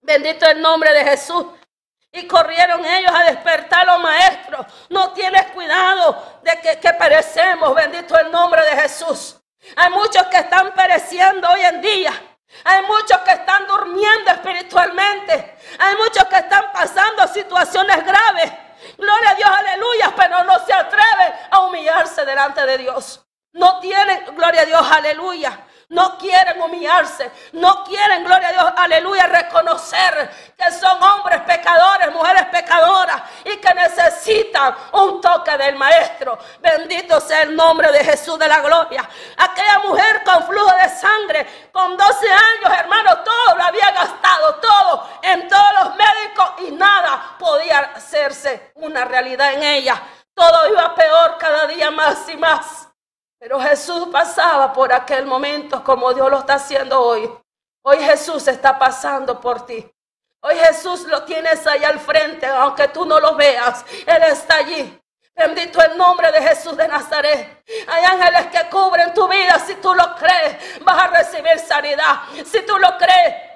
Bendito 0.00 0.46
el 0.46 0.60
nombre 0.60 0.92
de 0.92 1.04
Jesús. 1.04 1.44
Y 2.12 2.26
corrieron 2.26 2.84
ellos 2.84 3.12
a 3.14 3.24
despertar 3.24 3.88
a 3.88 3.92
los 3.92 4.02
maestros. 4.02 4.66
No 4.88 5.12
tienes 5.12 5.46
cuidado 5.52 6.40
de 6.42 6.60
que, 6.60 6.80
que 6.80 6.92
perecemos. 6.94 7.74
Bendito 7.74 8.18
el 8.18 8.30
nombre 8.30 8.62
de 8.62 8.82
Jesús. 8.82 9.36
Hay 9.76 9.90
muchos 9.90 10.22
que 10.28 10.38
están 10.38 10.72
pereciendo 10.72 11.48
hoy 11.50 11.60
en 11.60 11.80
día. 11.80 12.12
Hay 12.64 12.82
muchos 12.86 13.18
que 13.18 13.32
están 13.32 13.66
durmiendo 13.66 14.30
espiritualmente. 14.30 15.58
Hay 15.78 15.96
muchos 15.96 16.24
que 16.24 16.36
están 16.36 16.72
pasando 16.72 17.26
situaciones 17.28 18.04
graves. 18.04 18.52
Gloria 18.96 19.30
a 19.30 19.34
Dios, 19.34 19.50
aleluya, 19.50 20.12
pero 20.16 20.44
no 20.44 20.58
se 20.64 20.72
atreven 20.72 21.34
a 21.50 21.60
humillarse 21.60 22.24
delante 22.24 22.64
de 22.64 22.78
Dios. 22.78 23.24
No 23.52 23.80
tienen, 23.80 24.24
gloria 24.34 24.62
a 24.62 24.64
Dios, 24.64 24.90
aleluya. 24.90 25.66
No 25.90 26.18
quieren 26.18 26.60
humillarse, 26.60 27.32
no 27.52 27.82
quieren, 27.82 28.22
gloria 28.22 28.48
a 28.48 28.52
Dios, 28.52 28.72
aleluya, 28.76 29.26
reconocer 29.26 30.30
que 30.54 30.70
son 30.70 31.02
hombres 31.02 31.40
pecadores, 31.40 32.12
mujeres 32.12 32.44
pecadoras 32.52 33.22
y 33.42 33.56
que 33.56 33.72
necesitan 33.72 34.76
un 34.92 35.18
toque 35.18 35.56
del 35.56 35.76
Maestro. 35.76 36.38
Bendito 36.60 37.18
sea 37.22 37.40
el 37.40 37.56
nombre 37.56 37.90
de 37.90 38.04
Jesús 38.04 38.38
de 38.38 38.46
la 38.46 38.60
gloria. 38.60 39.08
Aquella 39.38 39.78
mujer 39.78 40.22
con 40.24 40.46
flujo 40.46 40.74
de 40.76 40.90
sangre, 40.90 41.70
con 41.72 41.96
12 41.96 42.30
años, 42.32 42.78
hermano, 42.78 43.24
todo 43.24 43.56
lo 43.56 43.64
había 43.64 43.90
gastado, 43.90 44.56
todo 44.56 45.08
en 45.22 45.48
todos 45.48 45.72
los 45.82 45.96
médicos 45.96 46.50
y 46.66 46.70
nada 46.72 47.34
podía 47.38 47.78
hacerse 47.94 48.72
una 48.74 49.06
realidad 49.06 49.54
en 49.54 49.62
ella. 49.62 50.02
Todo 50.34 50.68
iba 50.68 50.94
peor 50.94 51.38
cada 51.38 51.66
día 51.66 51.90
más 51.90 52.28
y 52.28 52.36
más. 52.36 52.77
Pero 53.38 53.60
Jesús 53.60 54.08
pasaba 54.10 54.72
por 54.72 54.92
aquel 54.92 55.24
momento 55.24 55.82
como 55.84 56.12
Dios 56.12 56.30
lo 56.30 56.40
está 56.40 56.54
haciendo 56.54 57.00
hoy. 57.00 57.30
Hoy 57.82 57.98
Jesús 57.98 58.48
está 58.48 58.78
pasando 58.78 59.40
por 59.40 59.64
ti. 59.64 59.88
Hoy 60.40 60.56
Jesús 60.56 61.04
lo 61.04 61.24
tienes 61.24 61.66
ahí 61.66 61.84
al 61.84 61.98
frente, 61.98 62.46
aunque 62.46 62.88
tú 62.88 63.04
no 63.04 63.20
lo 63.20 63.34
veas. 63.36 63.84
Él 64.06 64.22
está 64.24 64.56
allí. 64.56 65.00
Bendito 65.34 65.80
el 65.80 65.96
nombre 65.96 66.32
de 66.32 66.42
Jesús 66.42 66.76
de 66.76 66.88
Nazaret. 66.88 67.62
Hay 67.86 68.04
ángeles 68.04 68.46
que 68.46 68.68
cubren 68.68 69.14
tu 69.14 69.28
vida. 69.28 69.56
Si 69.64 69.76
tú 69.76 69.94
lo 69.94 70.16
crees, 70.16 70.84
vas 70.84 70.98
a 71.00 71.06
recibir 71.06 71.58
sanidad. 71.60 72.22
Si 72.44 72.62
tú 72.62 72.76
lo 72.76 72.98
crees, 72.98 73.47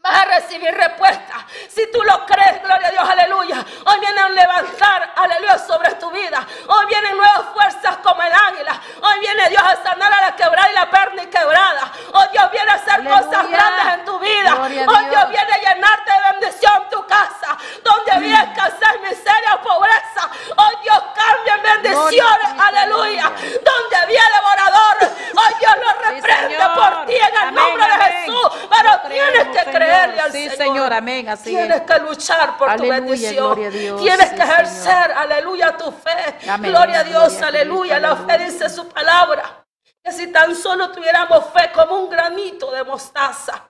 vas 0.00 0.22
a 0.22 0.24
recibir 0.26 0.72
respuesta. 0.74 1.46
Si 1.68 1.90
tú 1.90 2.02
lo 2.02 2.24
crees, 2.26 2.62
gloria 2.62 2.88
a 2.88 2.90
Dios, 2.90 3.08
aleluya. 3.08 3.64
Hoy 3.86 4.00
viene 4.00 4.24
un 4.24 4.34
levantar, 4.34 5.12
aleluya, 5.16 5.58
sobre 5.58 5.94
tu 5.94 6.10
vida. 6.10 6.46
Hoy 6.68 6.86
vienen 6.86 7.16
nuevas 7.16 7.42
fuerzas 7.52 7.96
como 7.98 8.22
el 8.22 8.32
águila. 8.32 8.80
Hoy 9.02 9.20
viene 9.20 9.48
Dios 9.50 9.62
a 9.62 9.82
sanar 9.82 10.12
a 10.12 10.20
la 10.26 10.36
quebrada 10.36 10.70
y 10.70 10.74
la 10.74 10.90
perna 10.90 11.22
y 11.22 11.26
quebrada. 11.26 11.92
Hoy 12.12 12.26
Dios 12.32 12.50
viene 12.52 12.70
a 12.70 12.74
hacer 12.74 12.94
Aleluya. 12.94 13.20
cosas 13.22 13.50
grandes 13.50 13.94
en 13.94 14.04
tu 14.04 14.18
vida. 14.20 14.52
A 14.52 14.60
Hoy 14.62 14.72
Dios. 14.72 15.28
Viene 15.30 15.52
a 15.52 15.58
llenarte 15.58 16.12
de 16.12 16.32
bendición 16.40 16.72
tu 16.90 17.06
casa. 17.06 17.56
Donde 17.82 18.12
había 18.12 18.42
escasez, 18.42 19.00
miseria, 19.02 19.60
pobreza. 19.62 20.30
Hoy 20.56 20.74
Dios 20.82 21.02
cambia 21.14 21.54
en 21.54 21.82
bendiciones, 21.82 22.48
a 22.58 22.66
aleluya. 22.68 23.32
Donde 23.64 23.96
había 23.96 24.22
devorador, 24.36 25.16
hoy 25.36 25.54
Dios 25.58 25.74
lo 25.78 26.10
reprende 26.10 26.58
por 26.74 27.06
ti 27.06 27.14
en 27.16 27.24
el 27.26 27.36
Amén, 27.36 27.54
nombre 27.54 27.86
de. 27.86 28.04
Jesús. 28.06 28.68
Pero 28.70 29.00
tienes 29.08 29.46
que 29.56 29.70
creer 29.70 29.85
creerle 29.86 30.20
al 30.20 30.32
Sí, 30.32 30.42
Señor. 30.50 30.56
Señor, 30.56 30.92
amén, 30.92 31.28
así 31.28 31.50
Tienes 31.50 31.76
es. 31.78 31.82
que 31.82 31.98
luchar 32.00 32.56
por 32.58 32.76
tu 32.76 32.82
bendición. 32.88 33.34
gloria 33.46 33.68
a 33.68 33.70
Dios, 33.70 34.00
Tienes 34.02 34.28
sí, 34.30 34.34
que 34.36 34.42
ejercer, 34.42 34.84
Señor. 35.06 35.12
aleluya, 35.12 35.76
tu 35.76 35.90
fe. 35.92 36.38
Amén, 36.48 36.70
Gloria 36.70 37.00
a 37.00 37.04
Dios, 37.04 37.32
gloria 37.38 37.48
aleluya. 37.48 38.00
La 38.00 38.16
fe 38.16 38.38
dice 38.38 38.68
su 38.68 38.88
palabra. 38.88 39.64
Que 40.02 40.12
si 40.12 40.28
tan 40.28 40.54
solo 40.54 40.92
tuviéramos 40.92 41.46
fe 41.52 41.70
como 41.72 41.96
un 42.00 42.10
granito 42.10 42.70
de 42.70 42.84
mostaza, 42.84 43.68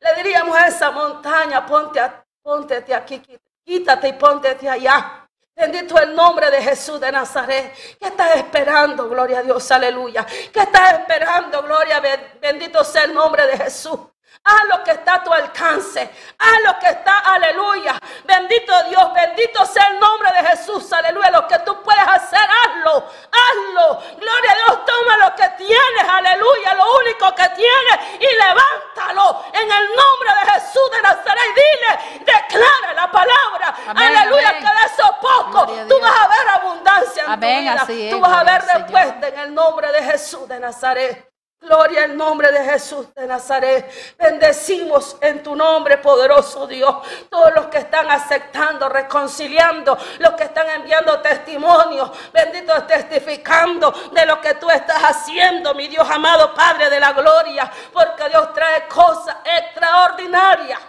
le 0.00 0.14
diríamos 0.22 0.56
a 0.56 0.66
esa 0.68 0.90
montaña, 0.90 1.66
ponte, 1.66 2.00
a- 2.00 2.24
póntete 2.42 2.94
aquí, 2.94 3.18
quí- 3.20 3.38
quítate 3.64 4.08
y 4.08 4.12
póntete 4.14 4.68
allá. 4.68 5.20
Bendito 5.56 5.96
el 5.98 6.14
nombre 6.16 6.50
de 6.50 6.60
Jesús 6.62 6.98
de 6.98 7.12
Nazaret. 7.12 7.72
¿Qué 8.00 8.08
estás 8.08 8.34
esperando? 8.36 9.08
Gloria 9.08 9.38
a 9.38 9.42
Dios, 9.42 9.70
aleluya. 9.70 10.26
¿Qué 10.52 10.60
estás 10.60 10.94
esperando? 10.94 11.62
Gloria, 11.62 12.00
ben- 12.00 12.38
bendito 12.40 12.82
sea 12.82 13.02
el 13.04 13.14
nombre 13.14 13.46
de 13.46 13.58
Jesús. 13.58 13.98
Haz 14.46 14.64
lo 14.68 14.84
que 14.84 14.90
está 14.90 15.14
a 15.14 15.22
tu 15.24 15.32
alcance. 15.32 16.10
Haz 16.38 16.60
lo 16.64 16.78
que 16.78 16.88
está, 16.88 17.18
aleluya. 17.20 17.98
Bendito 18.24 18.82
Dios, 18.84 19.12
bendito 19.14 19.64
sea 19.64 19.86
el 19.88 19.98
nombre 19.98 20.30
de 20.32 20.48
Jesús, 20.48 20.92
aleluya. 20.92 21.30
Lo 21.30 21.48
que 21.48 21.58
tú 21.60 21.82
puedes 21.82 22.06
hacer, 22.06 22.40
hazlo, 22.40 23.08
hazlo. 23.32 24.02
Gloria 24.18 24.50
a 24.52 24.54
Dios, 24.54 24.84
toma 24.84 25.16
lo 25.28 25.34
que 25.34 25.48
tienes, 25.56 26.08
aleluya. 26.08 26.74
Lo 26.74 26.96
único 26.98 27.34
que 27.34 27.48
tienes 27.50 28.20
y 28.20 28.26
levántalo 28.36 29.44
en 29.52 29.62
el 29.72 29.86
nombre 29.96 30.30
de 30.44 30.52
Jesús 30.52 30.90
de 30.92 31.00
Nazaret. 31.02 31.42
Y 31.44 31.54
dile, 31.54 32.24
declara 32.26 32.92
la 32.92 33.10
palabra, 33.10 33.74
Amén, 33.88 34.14
aleluya, 34.14 34.48
amén. 34.50 34.62
que 34.62 34.68
de 34.68 34.92
eso 34.92 35.16
poco 35.22 35.66
tú 35.88 36.00
vas 36.00 36.20
a 36.20 36.28
ver 36.28 36.48
abundancia 36.54 37.24
en 37.24 37.30
Amén, 37.30 37.56
tu 37.56 37.62
vida. 37.72 37.82
así 37.82 38.06
es, 38.08 38.10
tú 38.14 38.20
vas 38.20 38.32
a 38.32 38.44
ver 38.44 38.62
respuesta 38.62 39.28
en 39.28 39.38
el 39.38 39.54
nombre 39.54 39.90
de 39.90 40.02
Jesús 40.02 40.46
de 40.48 40.60
Nazaret. 40.60 41.33
Gloria 41.64 42.04
al 42.04 42.14
nombre 42.14 42.52
de 42.52 42.62
Jesús 42.62 43.14
de 43.14 43.26
Nazaret. 43.26 43.90
Bendecimos 44.18 45.16
en 45.20 45.42
tu 45.42 45.56
nombre, 45.56 45.96
poderoso 45.96 46.66
Dios. 46.66 46.96
Todos 47.30 47.54
los 47.54 47.66
que 47.66 47.78
están 47.78 48.10
aceptando, 48.10 48.88
reconciliando, 48.88 49.96
los 50.18 50.34
que 50.34 50.44
están 50.44 50.68
enviando 50.68 51.20
testimonios, 51.20 52.10
benditos 52.32 52.86
testificando 52.86 53.90
de 54.12 54.26
lo 54.26 54.42
que 54.42 54.54
tú 54.54 54.68
estás 54.68 55.02
haciendo, 55.02 55.74
mi 55.74 55.88
Dios 55.88 56.08
amado 56.10 56.54
Padre 56.54 56.90
de 56.90 57.00
la 57.00 57.12
gloria. 57.12 57.70
Porque 57.92 58.28
Dios 58.28 58.52
trae 58.52 58.86
cosas 58.86 59.36
extraordinarias 59.44 60.80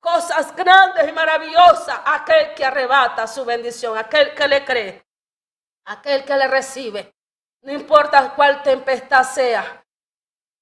cosas 0.00 0.54
grandes 0.54 1.08
y 1.08 1.12
maravillosas 1.12 1.98
aquel 2.04 2.52
que 2.52 2.62
arrebata 2.62 3.26
su 3.26 3.42
bendición, 3.42 3.96
aquel 3.96 4.34
que 4.34 4.46
le 4.46 4.62
cree, 4.62 5.06
aquel 5.86 6.26
que 6.26 6.36
le 6.36 6.46
recibe. 6.46 7.14
No 7.62 7.72
importa 7.72 8.34
cuál 8.34 8.62
tempestad 8.62 9.24
sea, 9.24 9.83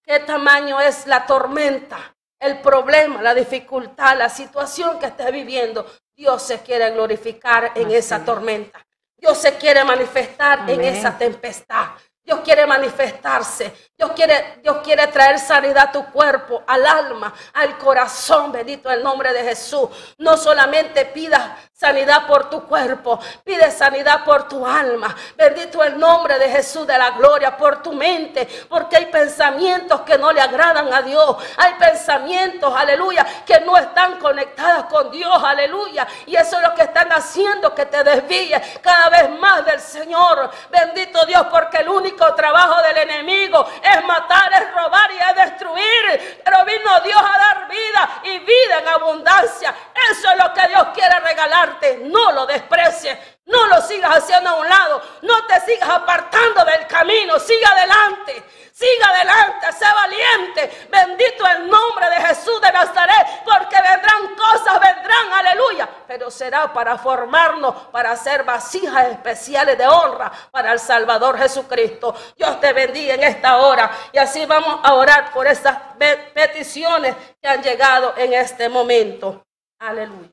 qué 0.02 0.20
tamaño 0.20 0.80
es 0.80 1.06
la 1.06 1.26
tormenta, 1.26 2.14
el 2.38 2.60
problema, 2.60 3.22
la 3.22 3.34
dificultad, 3.34 4.16
la 4.18 4.28
situación 4.28 4.98
que 4.98 5.06
estés 5.06 5.32
viviendo, 5.32 5.86
Dios 6.14 6.42
se 6.42 6.60
quiere 6.60 6.90
glorificar 6.90 7.72
en 7.74 7.86
Así 7.86 7.96
esa 7.96 8.16
es. 8.16 8.24
tormenta. 8.24 8.84
Dios 9.16 9.38
se 9.38 9.56
quiere 9.56 9.84
manifestar 9.84 10.68
en 10.68 10.80
esa 10.82 11.16
tempestad. 11.16 11.90
Dios 12.24 12.40
quiere 12.44 12.66
manifestarse. 12.66 13.90
Dios 13.98 14.12
quiere, 14.12 14.60
Dios 14.62 14.78
quiere 14.82 15.06
traer 15.08 15.38
sanidad 15.38 15.88
a 15.88 15.92
tu 15.92 16.04
cuerpo, 16.06 16.62
al 16.66 16.86
alma, 16.86 17.32
al 17.54 17.76
corazón. 17.78 18.52
Bendito 18.52 18.90
el 18.90 19.02
nombre 19.02 19.32
de 19.32 19.42
Jesús. 19.44 19.88
No 20.18 20.36
solamente 20.36 21.04
pidas 21.06 21.50
sanidad 21.72 22.26
por 22.28 22.48
tu 22.48 22.64
cuerpo, 22.66 23.18
pide 23.44 23.70
sanidad 23.72 24.24
por 24.24 24.46
tu 24.48 24.64
alma. 24.64 25.14
Bendito 25.36 25.82
el 25.82 25.98
nombre 25.98 26.38
de 26.38 26.48
Jesús 26.48 26.86
de 26.86 26.96
la 26.96 27.10
gloria, 27.10 27.56
por 27.56 27.82
tu 27.82 27.92
mente, 27.92 28.46
porque 28.68 28.96
hay 28.96 29.06
pensamientos 29.06 30.02
que 30.02 30.16
no 30.16 30.30
le 30.30 30.40
agradan 30.40 30.92
a 30.92 31.02
Dios. 31.02 31.36
Hay 31.56 31.74
pensamientos, 31.74 32.72
aleluya, 32.74 33.26
que 33.44 33.60
no 33.60 33.76
están 33.76 34.18
conectados 34.18 34.84
con 34.84 35.10
Dios, 35.10 35.42
aleluya. 35.42 36.06
Y 36.26 36.36
eso 36.36 36.56
es 36.56 36.62
lo 36.62 36.74
que 36.74 36.82
están 36.82 37.12
haciendo 37.12 37.74
que 37.74 37.86
te 37.86 38.04
desvíes 38.04 38.60
cada 38.80 39.08
vez 39.08 39.28
más 39.40 39.64
del 39.64 39.80
Señor. 39.80 40.50
Bendito 40.70 41.24
Dios, 41.26 41.46
porque 41.50 41.78
el 41.78 41.88
único 41.88 42.11
trabajo 42.34 42.82
del 42.82 42.96
enemigo 42.98 43.68
es 43.82 44.04
matar, 44.04 44.52
es 44.52 44.74
robar 44.74 45.10
y 45.12 45.18
es 45.18 45.36
destruir. 45.36 46.40
Pero 46.44 46.64
vino 46.64 47.00
Dios 47.00 47.20
a 47.20 47.38
dar 47.38 47.68
vida 47.68 48.20
y 48.24 48.38
vida 48.38 48.78
en 48.80 48.88
abundancia. 48.88 49.74
Eso 50.10 50.30
es 50.30 50.44
lo 50.44 50.52
que 50.52 50.68
Dios 50.68 50.88
quiere 50.94 51.18
regalarte. 51.20 52.00
No 52.04 52.32
lo 52.32 52.46
desprecies. 52.46 53.18
No 53.46 53.66
lo 53.66 53.80
sigas 53.82 54.16
haciendo 54.18 54.50
a 54.50 54.54
un 54.60 54.68
lado. 54.68 55.02
No 55.22 55.44
te 55.46 55.60
sigas 55.60 55.88
apartando 55.88 56.64
del 56.64 56.86
camino. 56.86 57.38
Sigue 57.38 57.64
adelante. 57.66 58.42
Siga 58.74 59.06
adelante, 59.08 59.66
sé 59.78 59.84
valiente. 59.94 60.88
Bendito 60.90 61.46
el 61.46 61.68
nombre 61.68 62.08
de 62.08 62.16
Jesús 62.26 62.58
de 62.62 62.72
Nazaret, 62.72 63.26
porque 63.44 63.76
vendrán 63.76 64.34
cosas, 64.34 64.80
vendrán, 64.80 65.30
aleluya. 65.34 65.88
Pero 66.08 66.30
será 66.30 66.72
para 66.72 66.96
formarnos, 66.96 67.74
para 67.92 68.16
ser 68.16 68.44
vasijas 68.44 69.08
especiales 69.08 69.76
de 69.76 69.86
honra 69.86 70.32
para 70.50 70.72
el 70.72 70.78
Salvador 70.80 71.38
Jesucristo. 71.38 72.14
Dios 72.34 72.58
te 72.60 72.72
bendiga 72.72 73.14
en 73.14 73.24
esta 73.24 73.58
hora. 73.58 73.90
Y 74.10 74.18
así 74.18 74.46
vamos 74.46 74.80
a 74.82 74.94
orar 74.94 75.32
por 75.32 75.46
esas 75.46 75.76
pe- 75.98 76.30
peticiones 76.34 77.14
que 77.40 77.48
han 77.48 77.62
llegado 77.62 78.14
en 78.16 78.32
este 78.32 78.70
momento. 78.70 79.44
Aleluya. 79.80 80.30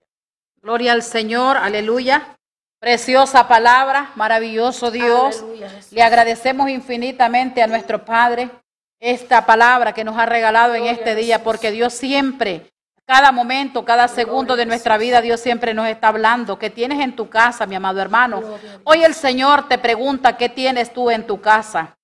Gloria 0.62 0.94
al 0.94 1.04
Señor, 1.04 1.58
aleluya. 1.58 2.36
Preciosa 2.80 3.46
palabra, 3.46 4.12
maravilloso 4.16 4.90
Dios. 4.90 5.42
Aleluya. 5.42 5.70
Le 5.92 6.02
agradecemos 6.02 6.70
infinitamente 6.70 7.62
a 7.62 7.68
nuestro 7.68 8.06
Padre 8.06 8.50
esta 9.02 9.46
palabra 9.46 9.94
que 9.94 10.06
nos 10.06 10.18
ha 10.18 10.26
regalado 10.26 10.76
en 10.76 10.86
este 10.86 11.14
día, 11.14 11.44
porque 11.44 11.72
Dios 11.72 11.94
siempre, 11.94 12.72
cada 13.06 13.34
momento, 13.34 13.84
cada 13.84 14.08
segundo 14.08 14.56
de 14.56 14.66
nuestra 14.66 14.98
vida, 14.98 15.22
Dios 15.22 15.42
siempre 15.42 15.74
nos 15.74 15.88
está 15.88 16.08
hablando. 16.08 16.58
¿Qué 16.58 16.70
tienes 16.70 17.02
en 17.02 17.18
tu 17.18 17.30
casa, 17.30 17.66
mi 17.66 17.76
amado 17.76 18.00
hermano? 18.00 18.42
Hoy 18.86 19.04
el 19.04 19.14
Señor 19.14 19.68
te 19.68 19.78
pregunta, 19.78 20.38
¿qué 20.38 20.48
tienes 20.48 20.94
tú 20.94 21.12
en 21.12 21.28
tu 21.28 21.42
casa? 21.42 21.98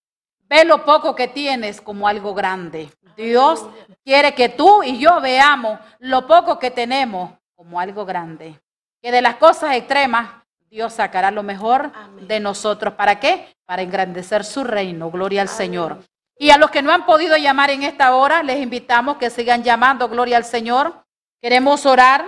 Ve 0.49 0.65
lo 0.65 0.83
poco 0.83 1.15
que 1.15 1.29
tienes 1.29 1.79
como 1.79 2.05
algo 2.05 2.33
grande. 2.33 2.91
Dios 3.15 3.65
quiere 4.03 4.35
que 4.35 4.49
tú 4.49 4.83
y 4.83 4.99
yo 4.99 5.21
veamos 5.21 5.79
lo 5.99 6.27
poco 6.27 6.59
que 6.59 6.69
tenemos 6.69 7.31
como 7.55 7.79
algo 7.79 8.05
grande. 8.05 8.59
Que 9.01 9.11
de 9.11 9.21
las 9.21 9.35
cosas 9.35 9.73
extremas 9.73 10.44
Dios 10.69 10.93
sacará 10.93 11.31
lo 11.31 11.43
mejor 11.43 11.91
Amén. 11.93 12.27
de 12.27 12.39
nosotros. 12.39 12.95
¿Para 12.95 13.19
qué? 13.19 13.55
Para 13.65 13.81
engrandecer 13.81 14.43
su 14.43 14.63
reino. 14.63 15.09
Gloria 15.11 15.41
al 15.41 15.49
Señor. 15.49 15.99
Y 16.37 16.49
a 16.49 16.57
los 16.57 16.69
que 16.69 16.81
no 16.81 16.91
han 16.91 17.05
podido 17.05 17.37
llamar 17.37 17.69
en 17.69 17.83
esta 17.83 18.15
hora, 18.15 18.43
les 18.43 18.59
invitamos 18.59 19.17
que 19.17 19.29
sigan 19.29 19.63
llamando. 19.63 20.09
Gloria 20.09 20.37
al 20.37 20.45
Señor. 20.45 21.05
Queremos 21.41 21.85
orar 21.85 22.25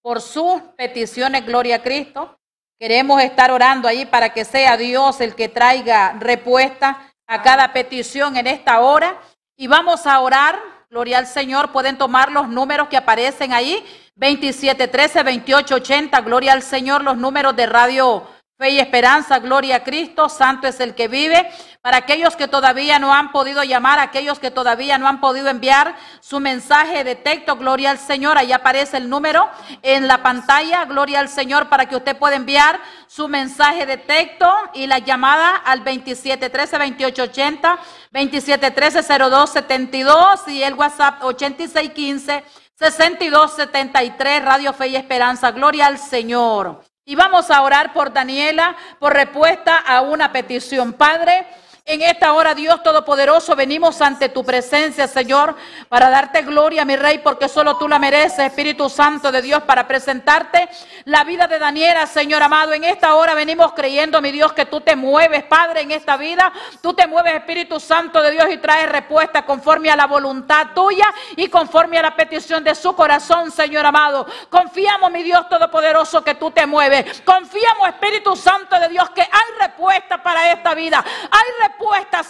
por 0.00 0.20
sus 0.20 0.62
peticiones. 0.76 1.44
Gloria 1.44 1.76
a 1.76 1.82
Cristo. 1.82 2.38
Queremos 2.78 3.22
estar 3.22 3.50
orando 3.50 3.86
ahí 3.86 4.06
para 4.06 4.32
que 4.32 4.44
sea 4.44 4.76
Dios 4.76 5.20
el 5.20 5.34
que 5.34 5.48
traiga 5.48 6.14
respuesta 6.18 7.12
a 7.26 7.42
cada 7.42 7.72
petición 7.72 8.36
en 8.36 8.46
esta 8.46 8.80
hora. 8.80 9.20
Y 9.56 9.66
vamos 9.66 10.06
a 10.06 10.18
orar. 10.20 10.58
Gloria 10.88 11.18
al 11.18 11.26
Señor. 11.26 11.70
Pueden 11.70 11.98
tomar 11.98 12.32
los 12.32 12.48
números 12.48 12.88
que 12.88 12.96
aparecen 12.96 13.52
ahí. 13.52 13.84
27, 14.14 14.88
13, 14.88 15.22
28, 15.22 15.74
80. 15.74 16.20
Gloria 16.20 16.52
al 16.52 16.62
Señor. 16.62 17.02
Los 17.02 17.16
números 17.16 17.56
de 17.56 17.66
Radio 17.66 18.26
Fe 18.58 18.70
y 18.70 18.78
Esperanza. 18.78 19.38
Gloria 19.38 19.76
a 19.76 19.84
Cristo. 19.84 20.28
Santo 20.28 20.66
es 20.66 20.80
el 20.80 20.94
que 20.94 21.08
vive. 21.08 21.50
Para 21.82 21.96
aquellos 21.96 22.36
que 22.36 22.46
todavía 22.46 23.00
no 23.00 23.12
han 23.12 23.32
podido 23.32 23.64
llamar, 23.64 23.98
aquellos 23.98 24.38
que 24.38 24.52
todavía 24.52 24.98
no 24.98 25.08
han 25.08 25.20
podido 25.20 25.48
enviar 25.48 25.96
su 26.20 26.38
mensaje 26.38 27.02
de 27.02 27.16
texto, 27.16 27.56
gloria 27.56 27.90
al 27.90 27.98
Señor. 27.98 28.38
Ahí 28.38 28.52
aparece 28.52 28.98
el 28.98 29.08
número 29.08 29.50
en 29.82 30.06
la 30.06 30.22
pantalla, 30.22 30.84
gloria 30.84 31.18
al 31.18 31.28
Señor, 31.28 31.68
para 31.68 31.86
que 31.86 31.96
usted 31.96 32.16
pueda 32.16 32.36
enviar 32.36 32.78
su 33.08 33.26
mensaje 33.26 33.84
de 33.84 33.96
texto 33.96 34.48
y 34.74 34.86
la 34.86 35.00
llamada 35.00 35.56
al 35.56 35.80
2713 35.80 36.78
2880, 36.78 37.78
2713 38.12 39.02
0272 39.02 40.48
y 40.48 40.62
el 40.62 40.74
WhatsApp 40.74 41.20
8615 41.24 42.44
6273, 42.78 44.44
Radio 44.44 44.72
Fe 44.72 44.88
y 44.88 44.96
Esperanza. 44.96 45.50
Gloria 45.50 45.86
al 45.86 45.98
Señor. 45.98 46.82
Y 47.04 47.14
vamos 47.14 47.50
a 47.50 47.62
orar 47.62 47.92
por 47.92 48.12
Daniela, 48.12 48.76
por 48.98 49.12
respuesta 49.12 49.78
a 49.78 50.02
una 50.02 50.32
petición. 50.32 50.92
Padre, 50.92 51.46
en 51.84 52.00
esta 52.00 52.32
hora, 52.32 52.54
Dios 52.54 52.80
Todopoderoso, 52.84 53.56
venimos 53.56 54.00
ante 54.00 54.28
tu 54.28 54.44
presencia, 54.44 55.08
Señor, 55.08 55.56
para 55.88 56.10
darte 56.10 56.42
gloria, 56.42 56.84
mi 56.84 56.94
Rey, 56.94 57.18
porque 57.18 57.48
solo 57.48 57.76
tú 57.76 57.88
la 57.88 57.98
mereces, 57.98 58.38
Espíritu 58.38 58.88
Santo 58.88 59.32
de 59.32 59.42
Dios, 59.42 59.64
para 59.64 59.88
presentarte 59.88 60.68
la 61.06 61.24
vida 61.24 61.48
de 61.48 61.58
Daniela, 61.58 62.06
Señor 62.06 62.40
amado. 62.40 62.72
En 62.72 62.84
esta 62.84 63.16
hora 63.16 63.34
venimos 63.34 63.72
creyendo, 63.72 64.22
mi 64.22 64.30
Dios, 64.30 64.52
que 64.52 64.64
tú 64.64 64.80
te 64.80 64.94
mueves, 64.94 65.42
Padre, 65.42 65.80
en 65.80 65.90
esta 65.90 66.16
vida. 66.16 66.52
Tú 66.80 66.94
te 66.94 67.08
mueves, 67.08 67.34
Espíritu 67.34 67.80
Santo 67.80 68.22
de 68.22 68.30
Dios, 68.30 68.46
y 68.50 68.58
traes 68.58 68.88
respuesta 68.88 69.44
conforme 69.44 69.90
a 69.90 69.96
la 69.96 70.06
voluntad 70.06 70.68
tuya 70.76 71.12
y 71.34 71.48
conforme 71.48 71.98
a 71.98 72.02
la 72.02 72.14
petición 72.14 72.62
de 72.62 72.76
su 72.76 72.94
corazón, 72.94 73.50
Señor 73.50 73.84
amado. 73.84 74.24
Confiamos, 74.48 75.10
mi 75.10 75.24
Dios 75.24 75.48
Todopoderoso, 75.48 76.22
que 76.22 76.36
tú 76.36 76.52
te 76.52 76.64
mueves. 76.64 77.22
Confiamos, 77.22 77.88
Espíritu 77.88 78.36
Santo 78.36 78.78
de 78.78 78.88
Dios, 78.88 79.10
que 79.10 79.22
hay 79.22 79.58
respuesta 79.58 80.22
para 80.22 80.52
esta 80.52 80.74
vida. 80.74 81.04
Hay 81.30 81.44
respuesta, 81.58 81.71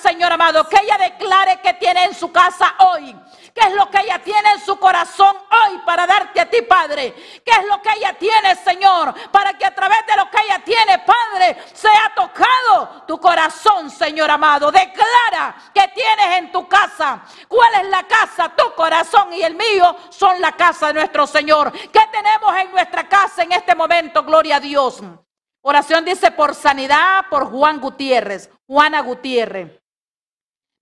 Señor 0.02 0.32
amado, 0.32 0.68
que 0.68 0.76
ella 0.82 0.98
declare 0.98 1.60
que 1.60 1.74
tiene 1.74 2.04
en 2.04 2.14
su 2.14 2.32
casa 2.32 2.74
hoy. 2.78 3.16
¿Qué 3.54 3.68
es 3.68 3.74
lo 3.74 3.90
que 3.90 4.00
ella 4.00 4.18
tiene 4.18 4.52
en 4.54 4.60
su 4.60 4.78
corazón 4.78 5.36
para 5.84 6.06
darte 6.06 6.40
a 6.40 6.48
ti, 6.48 6.62
Padre. 6.62 7.14
¿Qué 7.44 7.50
es 7.50 7.66
lo 7.66 7.80
que 7.80 7.90
ella 7.96 8.14
tiene, 8.18 8.56
Señor? 8.56 9.14
Para 9.30 9.52
que 9.54 9.64
a 9.64 9.74
través 9.74 9.98
de 10.06 10.16
lo 10.16 10.30
que 10.30 10.38
ella 10.42 10.62
tiene, 10.64 10.98
Padre, 11.00 11.62
sea 11.72 12.12
tocado 12.14 13.04
tu 13.06 13.18
corazón, 13.20 13.90
Señor 13.90 14.30
amado. 14.30 14.70
Declara 14.70 15.54
que 15.74 15.88
tienes 15.94 16.38
en 16.38 16.52
tu 16.52 16.66
casa. 16.66 17.22
¿Cuál 17.48 17.74
es 17.82 17.88
la 17.88 18.04
casa? 18.04 18.50
Tu 18.56 18.74
corazón 18.74 19.32
y 19.32 19.42
el 19.42 19.54
mío 19.54 19.96
son 20.10 20.40
la 20.40 20.52
casa 20.52 20.88
de 20.88 20.94
nuestro 20.94 21.26
Señor. 21.26 21.72
¿Qué 21.72 22.00
tenemos 22.10 22.54
en 22.56 22.70
nuestra 22.72 23.08
casa 23.08 23.42
en 23.42 23.52
este 23.52 23.74
momento? 23.74 24.22
Gloria 24.22 24.56
a 24.56 24.60
Dios. 24.60 25.02
Oración 25.64 26.04
dice 26.04 26.32
por 26.32 26.56
sanidad 26.56 27.26
por 27.30 27.48
Juan 27.48 27.78
Gutiérrez, 27.80 28.50
Juana 28.72 29.02
Gutiérrez. 29.02 29.70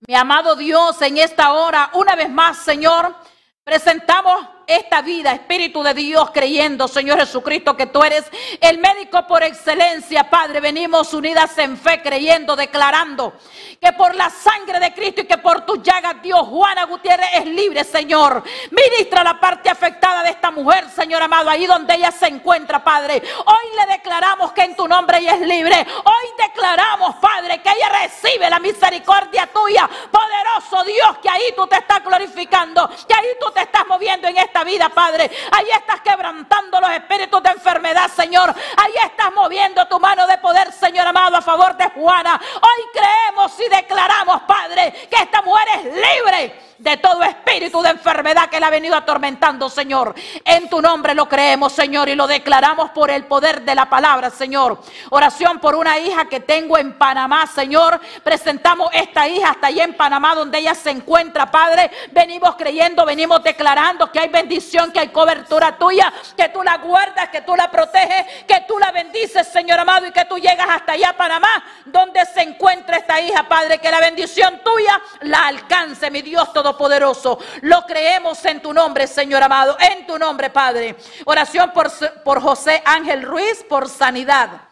Mi 0.06 0.14
amado 0.14 0.54
Dios, 0.54 1.02
en 1.02 1.18
esta 1.18 1.54
hora, 1.54 1.90
una 1.94 2.14
vez 2.14 2.30
más, 2.30 2.58
Señor, 2.58 3.16
presentamos 3.64 4.46
esta 4.70 5.02
vida, 5.02 5.32
Espíritu 5.32 5.82
de 5.82 5.94
Dios, 5.94 6.30
creyendo, 6.32 6.86
Señor 6.88 7.18
Jesucristo, 7.18 7.76
que 7.76 7.86
tú 7.86 8.02
eres 8.02 8.24
el 8.60 8.78
médico 8.78 9.26
por 9.26 9.42
excelencia, 9.42 10.30
Padre. 10.30 10.60
Venimos 10.60 11.12
unidas 11.12 11.56
en 11.58 11.76
fe, 11.76 12.00
creyendo, 12.02 12.54
declarando 12.54 13.34
que 13.80 13.92
por 13.94 14.14
la 14.14 14.28
sangre 14.30 14.78
de 14.78 14.92
Cristo 14.92 15.22
y 15.22 15.26
que 15.26 15.38
por 15.38 15.64
tu 15.64 15.82
llagas, 15.82 16.22
Dios, 16.22 16.46
Juana 16.48 16.84
Gutiérrez 16.84 17.28
es 17.34 17.46
libre, 17.46 17.82
Señor. 17.82 18.42
Ministra 18.70 19.24
la 19.24 19.40
parte 19.40 19.70
afectada 19.70 20.22
de 20.22 20.30
esta 20.30 20.50
mujer, 20.50 20.88
Señor 20.90 21.22
amado, 21.22 21.48
ahí 21.48 21.66
donde 21.66 21.94
ella 21.94 22.12
se 22.12 22.26
encuentra, 22.26 22.84
Padre. 22.84 23.22
Hoy 23.46 23.76
le 23.76 23.92
declaramos 23.94 24.52
que 24.52 24.62
en 24.62 24.76
tu 24.76 24.86
nombre 24.86 25.18
ella 25.18 25.34
es 25.34 25.40
libre. 25.40 25.86
Hoy 26.04 26.46
declaramos, 26.46 27.16
Padre, 27.16 27.62
que 27.62 27.70
ella 27.70 27.88
recibe 28.02 28.50
la 28.50 28.60
misericordia 28.60 29.46
tuya. 29.46 29.88
Poderoso 30.10 30.84
Dios, 30.84 31.18
que 31.22 31.30
ahí 31.30 31.52
tú 31.56 31.66
te 31.66 31.76
estás 31.76 32.04
glorificando, 32.04 32.88
que 32.88 33.14
ahí 33.14 33.28
tú 33.40 33.50
te 33.50 33.62
estás 33.62 33.86
moviendo 33.88 34.28
en 34.28 34.36
esta 34.36 34.59
vida, 34.64 34.88
Padre. 34.88 35.30
Ahí 35.52 35.70
estás 35.70 36.00
quebrantando 36.00 36.80
los 36.80 36.90
espíritus 36.90 37.42
de 37.42 37.50
enfermedad, 37.50 38.08
Señor. 38.08 38.54
Ahí 38.76 38.94
estás 39.04 39.32
moviendo 39.34 39.86
tu 39.86 39.98
mano 39.98 40.26
de 40.26 40.38
poder, 40.38 40.72
Señor 40.72 41.06
amado, 41.06 41.36
a 41.36 41.42
favor 41.42 41.76
de 41.76 41.88
Juana. 41.90 42.40
Hoy 42.54 42.84
creemos 42.92 43.52
y 43.60 43.68
declaramos, 43.68 44.42
Padre, 44.42 44.92
que 45.10 45.16
esta 45.16 45.42
mujer 45.42 45.68
es 45.76 45.84
libre 45.84 46.69
de 46.80 46.96
todo 46.96 47.22
espíritu 47.22 47.82
de 47.82 47.90
enfermedad 47.90 48.48
que 48.48 48.58
le 48.58 48.64
ha 48.64 48.70
venido 48.70 48.96
atormentando, 48.96 49.68
Señor. 49.68 50.14
En 50.44 50.68
tu 50.70 50.80
nombre 50.80 51.14
lo 51.14 51.28
creemos, 51.28 51.72
Señor, 51.72 52.08
y 52.08 52.14
lo 52.14 52.26
declaramos 52.26 52.90
por 52.90 53.10
el 53.10 53.26
poder 53.26 53.62
de 53.62 53.74
la 53.74 53.90
palabra, 53.90 54.30
Señor. 54.30 54.80
Oración 55.10 55.58
por 55.58 55.76
una 55.76 55.98
hija 55.98 56.24
que 56.24 56.40
tengo 56.40 56.78
en 56.78 56.94
Panamá, 56.94 57.46
Señor. 57.46 58.00
Presentamos 58.24 58.88
esta 58.94 59.28
hija 59.28 59.50
hasta 59.50 59.66
allá 59.66 59.84
en 59.84 59.94
Panamá, 59.94 60.34
donde 60.34 60.58
ella 60.58 60.74
se 60.74 60.90
encuentra, 60.90 61.50
Padre. 61.50 61.90
Venimos 62.12 62.56
creyendo, 62.56 63.04
venimos 63.04 63.42
declarando 63.42 64.10
que 64.10 64.18
hay 64.18 64.28
bendición, 64.28 64.90
que 64.90 65.00
hay 65.00 65.08
cobertura 65.08 65.76
tuya, 65.76 66.10
que 66.34 66.48
tú 66.48 66.62
la 66.62 66.78
guardas, 66.78 67.28
que 67.28 67.42
tú 67.42 67.54
la 67.56 67.70
proteges, 67.70 68.44
que 68.48 68.64
tú 68.66 68.78
la 68.78 68.90
bendices, 68.90 69.46
Señor 69.48 69.78
amado, 69.78 70.06
y 70.06 70.12
que 70.12 70.24
tú 70.24 70.38
llegas 70.38 70.68
hasta 70.70 70.92
allá, 70.92 71.14
Panamá, 71.14 71.62
donde 71.84 72.24
se 72.24 72.40
encuentra 72.40 72.96
esta 72.96 73.20
hija, 73.20 73.46
Padre. 73.46 73.78
Que 73.78 73.90
la 73.90 74.00
bendición 74.00 74.62
tuya 74.64 74.98
la 75.20 75.46
alcance, 75.46 76.10
mi 76.10 76.22
Dios 76.22 76.50
todo 76.54 76.69
poderoso 76.76 77.38
Lo 77.62 77.82
creemos 77.86 78.44
en 78.44 78.60
tu 78.60 78.72
nombre, 78.72 79.06
Señor 79.06 79.42
amado, 79.42 79.76
en 79.80 80.06
tu 80.06 80.18
nombre, 80.18 80.50
Padre. 80.50 80.96
Oración 81.24 81.72
por, 81.72 81.90
por 82.24 82.40
José 82.40 82.82
Ángel 82.84 83.22
Ruiz 83.22 83.64
por 83.68 83.88
sanidad. 83.88 84.69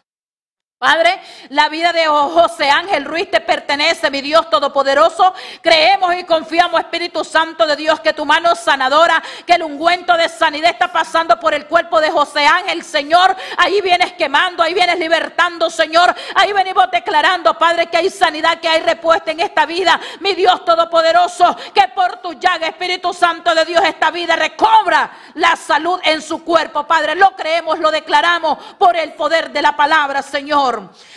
Padre, 0.79 1.19
la 1.49 1.67
vida 1.67 1.91
de 1.91 2.05
José 2.05 2.69
Ángel 2.69 3.03
Ruiz 3.03 3.29
te 3.29 3.41
pertenece, 3.41 4.09
mi 4.09 4.21
Dios 4.21 4.49
Todopoderoso. 4.49 5.33
Creemos 5.61 6.15
y 6.15 6.23
confiamos, 6.23 6.79
Espíritu 6.79 7.25
Santo 7.25 7.67
de 7.67 7.75
Dios, 7.75 7.99
que 7.99 8.13
tu 8.13 8.25
mano 8.25 8.55
sanadora, 8.55 9.21
que 9.45 9.55
el 9.55 9.63
ungüento 9.63 10.15
de 10.15 10.29
sanidad 10.29 10.71
está 10.71 10.89
pasando 10.89 11.37
por 11.37 11.53
el 11.53 11.65
cuerpo 11.65 11.99
de 11.99 12.09
José 12.09 12.45
Ángel, 12.45 12.81
Señor. 12.85 13.35
Ahí 13.57 13.81
vienes 13.81 14.13
quemando, 14.13 14.63
ahí 14.63 14.73
vienes 14.73 14.97
libertando, 14.97 15.69
Señor. 15.69 16.15
Ahí 16.33 16.53
venimos 16.53 16.89
declarando, 16.89 17.57
Padre, 17.57 17.87
que 17.87 17.97
hay 17.97 18.09
sanidad, 18.09 18.61
que 18.61 18.69
hay 18.69 18.79
respuesta 18.79 19.31
en 19.31 19.41
esta 19.41 19.65
vida, 19.65 19.99
mi 20.21 20.33
Dios 20.33 20.63
Todopoderoso, 20.63 21.57
que 21.73 21.89
por 21.89 22.21
tu 22.21 22.35
llaga, 22.35 22.67
Espíritu 22.67 23.13
Santo 23.13 23.53
de 23.53 23.65
Dios, 23.65 23.83
esta 23.83 24.11
vida 24.11 24.37
recobra 24.37 25.11
la 25.33 25.57
salud 25.57 25.99
en 26.05 26.21
su 26.21 26.41
cuerpo, 26.45 26.87
Padre. 26.87 27.15
Lo 27.15 27.35
creemos, 27.35 27.79
lo 27.79 27.91
declaramos 27.91 28.57
por 28.77 28.95
el 28.95 29.11
poder 29.15 29.51
de 29.51 29.61
la 29.61 29.75
palabra, 29.75 30.21
Señor. 30.21 30.68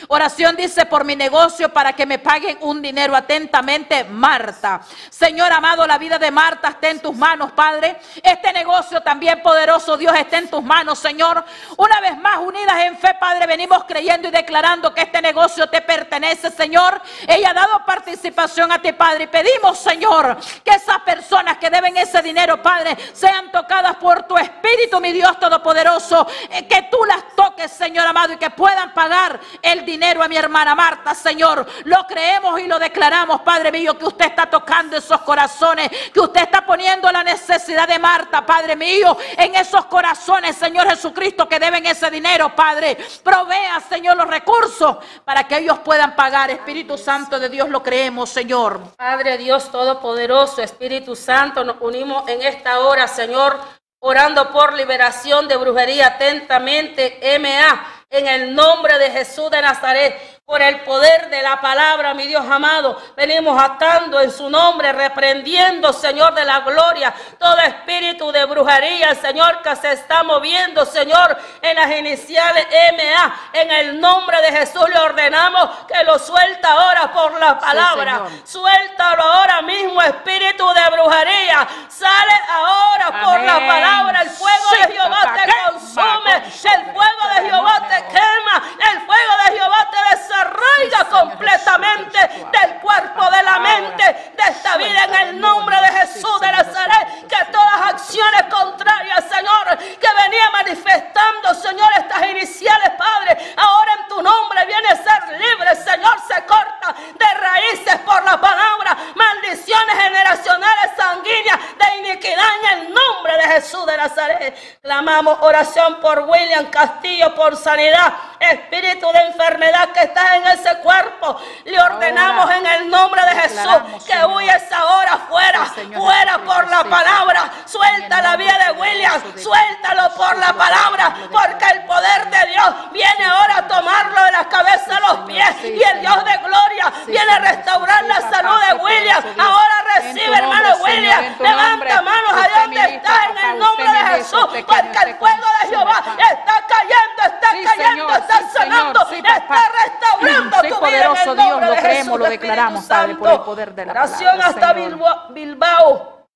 Oración 0.09 0.57
dice 0.57 0.87
por 0.87 1.05
mi 1.05 1.17
negocio 1.17 1.73
para 1.73 1.93
que 1.93 2.07
me 2.07 2.19
paguen 2.19 2.59
un 2.61 2.83
dinero 2.83 3.15
atentamente, 3.15 4.05
Marta. 4.05 4.81
Señor 5.11 5.53
amado, 5.53 5.87
la 5.87 5.99
vida 5.99 6.19
de 6.19 6.31
Marta 6.31 6.69
está 6.69 6.91
en 6.91 7.01
tus 7.01 7.15
manos, 7.15 7.53
Padre. 7.53 7.97
Este 8.23 8.53
negocio 8.53 9.01
también 9.01 9.43
poderoso, 9.43 9.97
Dios, 9.97 10.15
está 10.17 10.39
en 10.39 10.49
tus 10.49 10.63
manos, 10.63 10.99
Señor. 10.99 11.45
Una 11.77 12.01
vez 12.01 12.17
más, 12.19 12.39
unidas 12.39 12.79
en 12.85 12.99
fe, 12.99 13.15
Padre, 13.19 13.47
venimos 13.47 13.85
creyendo 13.85 14.29
y 14.29 14.31
declarando 14.31 14.95
que 14.95 15.03
este 15.03 15.21
negocio 15.23 15.69
te 15.69 15.81
pertenece, 15.81 16.51
Señor. 16.51 17.01
Ella 17.27 17.51
ha 17.51 17.55
dado 17.55 17.85
participación 17.85 18.73
a 18.73 18.81
ti, 18.81 18.93
Padre. 18.93 19.25
Y 19.25 19.27
pedimos, 19.29 19.79
Señor, 19.79 20.37
que 20.65 20.73
esas 20.73 21.01
personas 21.01 21.59
que 21.59 21.71
deben 21.71 21.97
ese 21.97 22.23
dinero, 22.23 22.63
Padre, 22.63 22.97
sean 23.13 23.51
tocadas 23.51 23.97
por 23.97 24.25
tu 24.25 24.37
Espíritu, 24.37 25.01
mi 25.01 25.13
Dios 25.13 25.39
Todopoderoso. 25.39 26.27
Eh, 26.51 26.67
que 26.67 26.89
tú 26.91 27.05
las 27.05 27.35
toques, 27.35 27.71
Señor 27.71 28.07
amado, 28.07 28.33
y 28.33 28.37
que 28.37 28.51
puedan 28.51 28.93
pagar 28.95 29.41
el 29.61 29.85
dinero 29.85 30.23
a 30.23 30.29
mi 30.29 30.37
hermana 30.37 30.75
Marta, 30.75 31.15
Señor. 31.15 31.67
Lo 31.85 32.07
creemos 32.07 32.61
y 32.61 32.67
lo 32.67 32.79
declaramos, 32.79 33.41
Padre 33.43 33.73
mío, 33.73 33.99
que 33.99 34.05
usted 34.05 34.27
está 34.27 34.49
tocando 34.49 34.97
esos 34.97 35.21
corazones, 35.23 35.91
que 36.13 36.21
usted 36.21 36.43
está 36.43 36.65
poniendo 36.65 37.11
la 37.11 37.23
necesidad 37.23 37.87
de 37.87 37.99
Marta, 37.99 38.45
Padre 38.45 38.77
mío, 38.77 39.17
en 39.37 39.55
esos 39.55 39.85
corazones, 39.87 40.57
Señor 40.57 40.89
Jesucristo, 40.89 41.49
que 41.49 41.59
deben 41.59 41.87
ese 41.87 42.11
dinero, 42.11 42.55
Padre. 42.55 42.97
Provea, 43.23 43.81
Señor, 43.81 44.17
los 44.17 44.29
recursos 44.29 44.97
para 45.25 45.45
que 45.45 45.59
ellos 45.59 45.79
puedan 45.81 46.15
pagar. 46.17 46.51
Espíritu 46.51 46.99
Santo 46.99 47.39
de 47.39 47.49
Dios, 47.49 47.69
lo 47.69 47.83
creemos, 47.83 48.31
Señor. 48.31 48.81
Padre 48.97 49.39
Dios 49.39 49.71
Todopoderoso, 49.71 50.63
Espíritu 50.63 51.17
Santo, 51.17 51.65
nos 51.65 51.77
unimos 51.81 52.29
en 52.29 52.43
esta 52.43 52.81
hora, 52.81 53.09
Señor, 53.09 53.59
orando 54.01 54.51
por 54.51 54.75
liberación 54.75 55.49
de 55.49 55.57
brujería 55.57 56.09
atentamente, 56.09 57.19
MA 57.39 58.02
en 58.13 58.29
el 58.29 58.55
nombre 58.55 58.99
de 58.99 59.11
Jesús 59.11 59.51
de 59.51 59.61
Nazaret 59.63 60.15
por 60.53 60.61
el 60.61 60.81
poder 60.81 61.31
de 61.31 61.41
la 61.41 61.63
palabra, 61.63 62.13
mi 62.13 62.27
Dios 62.27 62.45
amado. 62.45 63.01
Venimos 63.17 63.59
atando 63.59 64.21
en 64.21 64.31
su 64.31 64.51
nombre, 64.51 64.93
reprendiendo, 64.93 65.95
Señor 65.95 66.35
de 66.35 66.45
la 66.45 66.61
gloria, 66.61 67.15
todo 67.39 67.57
espíritu 67.57 68.31
de 68.31 68.45
brujería, 68.45 69.15
Señor, 69.15 69.63
que 69.63 69.75
se 69.77 69.93
está 69.93 70.23
moviendo, 70.23 70.85
Señor, 70.85 71.39
en 71.63 71.75
las 71.75 71.91
iniciales 71.93 72.67
MA. 72.69 73.35
En 73.55 73.71
el 73.71 73.99
nombre 73.99 74.43
de 74.43 74.59
Jesús 74.59 74.87
le 74.93 74.99
ordenamos 74.99 75.71
que 75.89 76.05
lo 76.05 76.19
suelta 76.19 76.73
ahora 76.73 77.11
por 77.11 77.41
la 77.41 77.59
palabra. 77.59 78.27
Suéltalo 78.45 79.23
ahora 79.23 79.63
mismo, 79.63 80.03
espíritu 80.03 80.69
de 80.69 80.91
brujería. 80.91 81.67
Sale 81.89 82.41
ahora 82.51 83.25
por 83.25 83.41
la 83.41 83.55
palabra. 83.55 84.21
El 84.21 84.29
fuego 84.29 84.71
de 84.83 84.93
Jehová 84.93 85.35
te 85.35 85.51
consume. 85.65 86.37
El 86.37 86.93
fuego 86.93 87.29
de 87.37 87.49
Jehová 87.49 87.89
te 87.89 88.05
quema. 88.09 88.63
El 88.93 89.01
fuego 89.01 89.33
de 89.47 89.59
Jehová 89.59 89.91
te 89.91 90.17
desarrolla 90.17 90.42
arraiga 90.43 91.05
completamente 91.09 92.19
del 92.19 92.81
cuerpo, 92.81 93.31
de 93.31 93.43
la 93.43 93.59
mente, 93.59 94.05
de 94.37 94.43
esta 94.51 94.77
vida 94.77 95.05
en 95.05 95.15
el 95.15 95.41
nombre 95.41 95.77
de 95.81 95.89
Jesús 96.01 96.41
de 96.41 96.53
Nazaret. 96.53 97.27
Que 97.29 97.45
todas 97.51 97.95
acciones 97.95 98.43
contrarias, 98.51 99.25
Señor, 99.31 99.79
que 99.79 100.09
venía 100.23 100.51
manifestando, 100.53 101.55
Señor, 101.55 101.91
estas 101.97 102.27
iniciales, 102.27 102.91
Padre, 102.99 103.55
ahora 103.57 103.93
en 104.01 104.09
tu 104.09 104.23
nombre 104.23 104.67
viene 104.67 104.89
a 104.89 104.97
ser 104.97 105.39
libre, 105.39 105.75
Señor, 105.77 106.17
se 106.27 106.45
corta 106.45 106.95
de 107.19 107.27
raíces 107.39 107.97
por 108.05 108.23
la 108.25 108.41
palabra, 108.41 108.97
maldiciones 109.15 110.03
generacionales 110.03 110.91
sanguíneas 110.97 111.59
de 111.79 111.99
iniquidad 111.99 112.49
en 112.63 112.79
el 112.79 112.95
nombre 112.95 113.37
de 113.37 113.49
Jesús 113.55 113.87
de 113.87 113.97
Nazaret. 113.97 114.81
Clamamos 114.83 115.39
oración 115.41 116.01
por 116.01 116.21
William 116.21 116.67
Castillo, 116.67 117.35
por 117.35 117.57
sanidad, 117.57 118.13
espíritu 118.43 119.11
de 119.13 119.21
enfermedad 119.21 119.89
que 119.91 120.05
está 120.05 120.37
en 120.37 120.47
ese 120.47 120.79
cuerpo. 120.79 121.41
Le 121.65 121.81
ordenamos 121.81 122.51
en 122.51 122.67
el 122.67 122.91
nombre 122.91 123.21
de 123.23 123.41
Jesús 123.43 124.05
que 124.07 124.25
huyes 124.25 124.73
ahora 124.73 125.19
fuera, 125.29 125.67
fuera 125.67 126.39
por 126.39 126.69
la 126.69 126.85
palabra. 126.85 127.51
Suelta 127.65 128.21
la 128.23 128.37
vida 128.37 128.59
de 128.67 128.73
William, 128.73 129.21
suéltalo 129.37 130.15
por 130.15 130.37
la 130.39 130.53
palabra, 130.53 131.15
porque 131.31 131.65
el 131.73 131.85
poder 131.85 132.31
de 132.31 132.53
Dios 132.53 132.93
viene 132.93 133.25
ahora 133.25 133.59
a 133.59 133.69
tomarlo 133.69 134.25
de 134.25 134.33
la 134.33 134.49
cabeza 134.49 134.97
a 134.97 135.01
los 135.01 135.21
pies. 135.27 135.57
Y 135.65 135.83
el 135.83 136.01
Dios 136.01 136.25
de 136.25 136.37
gloria 136.39 136.93
viene 137.07 137.33
a 137.33 137.39
restaurar 137.39 138.05
la 138.05 138.21
salud 138.31 138.61
de 138.69 138.75
William. 138.75 139.23
Ahora 139.39 139.75
recibe, 139.97 140.37
hermano 140.37 140.77
William. 140.83 141.37
Levanta 141.39 142.03
manos 142.03 142.33
allá 142.33 142.61
donde 142.63 142.95
está 142.97 143.25
en 143.31 143.39
el 143.39 143.59
nombre 143.59 143.85
de 143.85 144.17
Jesús, 144.17 144.47
porque 144.67 144.99
el 145.07 145.15
fuego 145.17 145.47
de 145.63 145.69
Jehová 145.69 146.03
está 146.31 146.65
cayendo, 146.67 147.23
está 147.23 147.77
cayendo, 147.77 148.15
está 148.15 148.51
sanando, 148.53 149.11
está 149.11 149.61
restaurando 149.85 150.57
Soy 150.61 150.71
poderoso 150.93 151.35
Dios, 151.35 151.61
lo 151.61 151.77
creemos, 151.77 152.19
lo 152.19 152.29
declaramos, 152.29 152.85
Padre, 152.85 153.15
por 153.17 153.31
el 153.31 153.41
poder 153.41 153.75
de 153.75 153.87
la 153.87 153.93
Oración 153.93 154.41
hasta 154.41 154.73
Bilbao. 154.73 156.27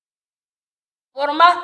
Por 1.13 1.33
más 1.33 1.57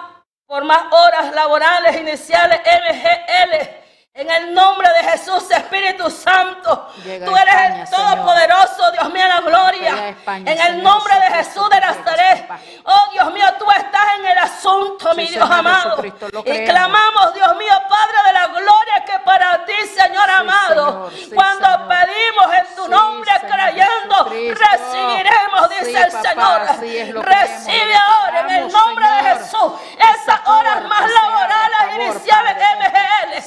por 0.45 0.65
más 0.65 0.83
horas 0.91 1.33
laborales 1.33 1.99
iniciales 1.99 2.59
MGL. 2.59 3.82
En 4.15 4.29
el 4.29 4.53
nombre 4.53 4.87
de 5.01 5.09
Jesús, 5.09 5.49
Espíritu 5.49 6.07
Santo, 6.07 6.87
Llega 7.03 7.25
tú 7.25 7.35
eres 7.35 7.51
España, 7.55 7.83
el. 7.83 7.89
Todopoderoso, 7.89 8.91
Dios 8.91 9.11
mío, 9.11 9.27
la 9.27 9.41
gloria. 9.41 10.09
España, 10.09 10.51
En 10.51 10.59
el 10.59 10.67
Señor 10.67 10.83
nombre 10.83 11.15
de 11.15 11.35
Jesús 11.37 11.67
de 11.67 11.79
Nazaret. 11.79 12.47
Oh 12.83 13.11
Dios 13.11 13.33
mío, 13.33 13.45
tú 13.57 13.65
estás 13.71 14.03
en 14.19 14.25
el 14.27 14.37
asunto, 14.37 15.15
mi 15.15 15.25
Dios 15.25 15.33
Señor 15.33 15.51
amado. 15.51 16.05
Y 16.05 16.63
clamamos, 16.63 17.33
Dios 17.33 17.57
mío, 17.57 17.73
Padre 17.89 18.17
de 18.27 18.33
la 18.33 18.47
gloria, 18.49 19.03
que 19.03 19.19
para 19.25 19.65
ti, 19.65 19.73
Señor 19.87 20.29
amado, 20.29 21.09
Señor, 21.09 21.29
sí, 21.29 21.31
cuando 21.33 21.65
Señor. 21.65 21.87
pedimos 21.87 22.53
en 22.53 22.75
tu 22.75 22.87
nombre 22.89 23.31
creyendo, 23.39 24.25
recibiremos, 24.25 25.69
dice 25.71 25.99
el 26.03 26.11
papá, 26.11 26.75
Señor. 26.79 27.25
Recibe 27.25 27.95
ahora 27.95 28.39
en 28.41 28.49
el 28.51 28.71
nombre 28.71 29.05
de. 29.07 29.23
Jesús 29.23 29.71
Esa 29.97 30.13
esas 30.23 30.47
horas 30.47 30.83
más 30.83 31.11
laborales 31.11 31.95
iniciales 31.95 32.55
Padre. 32.55 32.63
MGL. 32.77 33.41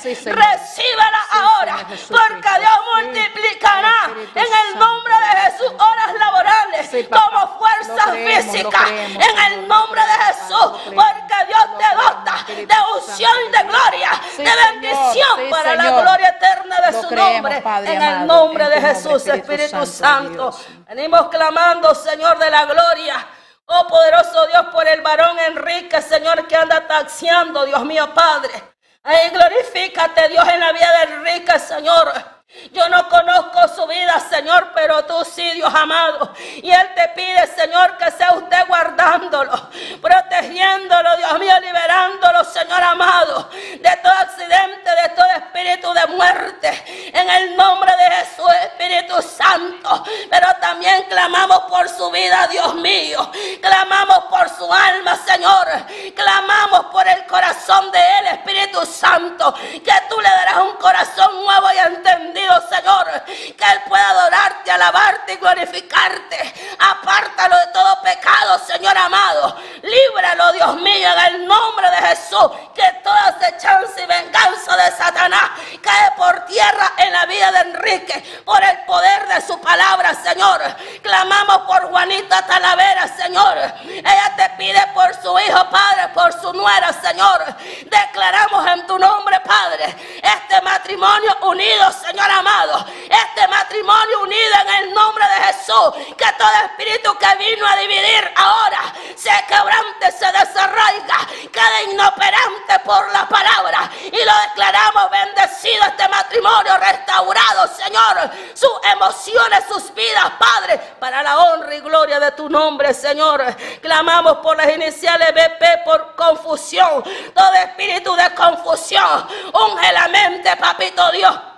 Recíbela 0.57 1.21
ahora, 1.33 1.77
porque 1.87 2.51
Dios 2.61 2.79
multiplicará 2.95 4.11
en 4.35 4.47
el 4.47 4.79
nombre 4.79 5.14
de 5.14 5.40
Jesús 5.40 5.73
horas 5.73 6.14
laborales 6.19 7.07
como 7.11 7.59
fuerza 7.59 8.12
física. 8.12 8.88
en 8.88 9.53
el 9.53 9.69
nombre 9.69 10.01
de 10.01 10.25
Jesús, 10.25 10.71
porque 10.85 11.37
Dios 11.49 11.66
te 11.79 11.97
dota 11.97 12.45
de 12.47 12.75
unción 12.97 13.33
y 13.49 13.53
de 13.53 13.62
gloria, 13.64 14.11
de 14.37 14.81
bendición 14.81 15.51
para 15.51 15.75
la 15.75 15.90
gloria 16.01 16.29
eterna 16.29 16.77
de 16.87 16.92
su 17.03 17.14
nombre. 17.14 17.62
En 17.85 18.03
el 18.03 18.27
nombre 18.27 18.69
de 18.69 18.81
Jesús, 18.81 19.27
Espíritu 19.27 19.85
Santo. 19.87 20.57
Venimos 20.88 21.29
clamando, 21.29 21.95
Señor 21.95 22.38
de 22.38 22.51
la 22.51 22.64
gloria. 22.64 23.27
Oh 23.66 23.87
poderoso 23.88 24.47
Dios, 24.47 24.66
por 24.73 24.87
el 24.87 25.01
varón 25.03 25.37
Enrique, 25.40 26.01
Señor, 26.01 26.47
que 26.47 26.55
anda 26.57 26.87
taxiando, 26.87 27.64
Dios 27.66 27.85
mío, 27.85 28.14
Padre. 28.14 28.75
Ay, 29.09 29.31
glorifícate, 29.31 30.29
Dios, 30.31 30.45
en 30.53 30.59
la 30.59 30.73
vida 30.73 30.90
de 30.99 31.14
Enrique, 31.14 31.57
Señor. 31.61 32.36
Yo 32.72 32.88
no 32.88 33.09
conozco 33.09 33.68
su 33.74 33.87
vida, 33.87 34.20
Señor, 34.30 34.70
pero 34.74 35.04
tú 35.04 35.24
sí, 35.24 35.42
Dios 35.52 35.72
amado. 35.74 36.32
Y 36.56 36.70
Él 36.70 36.94
te 36.94 37.09
pide, 37.09 37.46
Señor, 37.48 37.96
que 37.98 38.11
sea 38.12 38.32
usted 38.32 38.66
guardándolo, 38.68 39.70
protegiéndolo, 40.00 41.16
Dios 41.16 41.38
mío, 41.38 41.54
liberándolo, 41.61 42.44
Señor 42.44 42.82
amado, 42.82 43.50
de 43.50 43.98
todo 44.02 44.12
accidente, 44.12 44.90
de 45.02 45.09
todo 45.11 45.26
espíritu 45.37 45.92
de 45.92 46.06
muerte. 46.14 47.12
En 47.12 47.28
el 47.28 47.56
nombre 47.56 47.92
de 47.96 48.16
Jesús, 48.16 48.50
Espíritu 48.62 49.20
Santo. 49.22 50.04
Pero 50.30 50.46
también 50.61 51.04
clamamos 51.09 51.61
por 51.68 51.88
su 51.88 52.11
vida, 52.11 52.46
Dios 52.48 52.74
mío. 52.76 53.30
Clamamos 53.61 54.24
por 54.30 54.48
su 54.50 54.72
alma, 54.72 55.16
Señor. 55.16 55.66
Clamamos 56.14 56.87
por 56.87 57.06
el 57.09 57.26
corazón 57.26 57.90
de 57.90 57.98
Él, 57.98 58.26
Espíritu 58.32 58.85
Santo. 58.87 59.54
Que 59.54 59.94
tú 60.09 60.20
le 60.20 60.28
darás 60.28 60.62
un 60.62 60.76
corazón 60.76 61.44
nuevo 61.44 61.68
y 61.72 61.78
entendido, 61.78 62.36
Señor. 62.68 63.25
Que 63.57 63.64
Él 63.64 63.81
pueda 63.88 64.11
adorarte, 64.11 64.70
alabarte 64.70 65.33
y 65.33 65.37
glorificarte. 65.37 66.55
Apártalo 66.79 67.57
de 67.57 67.66
todo 67.68 68.03
pecado, 68.03 68.59
Señor 68.66 68.96
amado. 68.96 69.57
Líbralo, 69.83 70.53
Dios 70.53 70.77
mío, 70.77 71.09
en 71.12 71.35
el 71.35 71.46
nombre 71.46 71.90
de 71.90 71.96
Jesús. 72.09 72.51
Que 72.75 73.01
toda 73.03 73.29
acechanza 73.29 74.01
y 74.01 74.07
venganza 74.07 74.77
de 74.77 74.90
Satanás 74.92 75.51
cae 75.83 76.11
por 76.16 76.44
tierra 76.46 76.92
en 76.99 77.12
la 77.12 77.27
vida 77.27 77.53
de 77.53 77.59
Enrique. 77.61 78.42
Por 78.44 78.62
el 78.62 78.79
poder 78.85 79.29
de 79.29 79.40
su 79.40 79.61
palabra, 79.61 80.14
Señor. 80.14 80.61
Clamamos 81.03 81.59
por 81.66 81.88
Juanita 81.90 82.46
Talavera, 82.46 83.09
Señor. 83.16 83.57
Ella 83.85 84.33
te 84.37 84.51
pide 84.59 84.85
por 84.94 85.14
su 85.22 85.38
hijo, 85.38 85.70
Padre, 85.70 86.09
por 86.14 86.33
su 86.40 86.53
nuera, 86.53 86.92
Señor. 86.92 87.44
Declaramos 87.85 88.66
en 88.72 88.87
tu 88.87 88.99
nombre, 88.99 89.40
Padre, 89.40 89.94
este 90.22 90.61
matrimonio 90.62 91.37
unido, 91.42 91.92
Señor 91.92 92.25
amado. 92.30 92.86
Este 93.04 93.48
matrimonio 93.48 94.20
unido 94.20 94.54
en 94.62 94.84
el 94.84 94.94
nombre 94.94 95.24
de 95.24 95.44
Jesús. 95.46 96.14
Que 96.16 96.26
todo 96.38 96.50
espíritu 96.64 97.16
que 97.18 97.36
vino 97.44 97.66
a 97.66 97.76
dividir 97.76 98.32
ahora 98.36 98.92
se 99.14 99.30
quebrante, 99.48 100.12
se 100.12 100.26
desarraiga, 100.26 101.18
quede 101.52 101.92
inoperante 101.92 102.78
por 102.84 103.10
la 103.12 103.28
palabra. 103.28 103.90
Y 104.04 104.10
lo 104.10 104.32
declaramos 104.48 105.10
bendecido 105.10 105.84
este 105.86 106.08
matrimonio 106.08 106.76
restaurado, 106.78 107.68
Señor. 107.68 108.30
Sus 108.54 108.72
emociones, 108.92 109.64
sus 109.68 109.94
vidas, 109.94 110.32
Padre, 110.38 110.78
para 110.98 111.22
la 111.22 111.38
honra 111.38 111.74
y 111.74 111.80
gloria 111.80 112.20
de 112.20 112.32
tu 112.32 112.48
nombre, 112.48 112.94
Señor. 112.94 113.44
Clamamos 113.80 114.38
por 114.38 114.56
las 114.56 114.72
iniciales 114.74 115.32
BP 115.32 115.84
por 115.84 116.14
confusión, 116.14 117.02
todo 117.34 117.52
espíritu 117.54 118.14
de 118.14 118.34
confusión. 118.34 119.26
Unge 119.52 119.92
la 119.92 120.08
mente, 120.08 120.56
papito 120.56 121.10
Dios. 121.10 121.56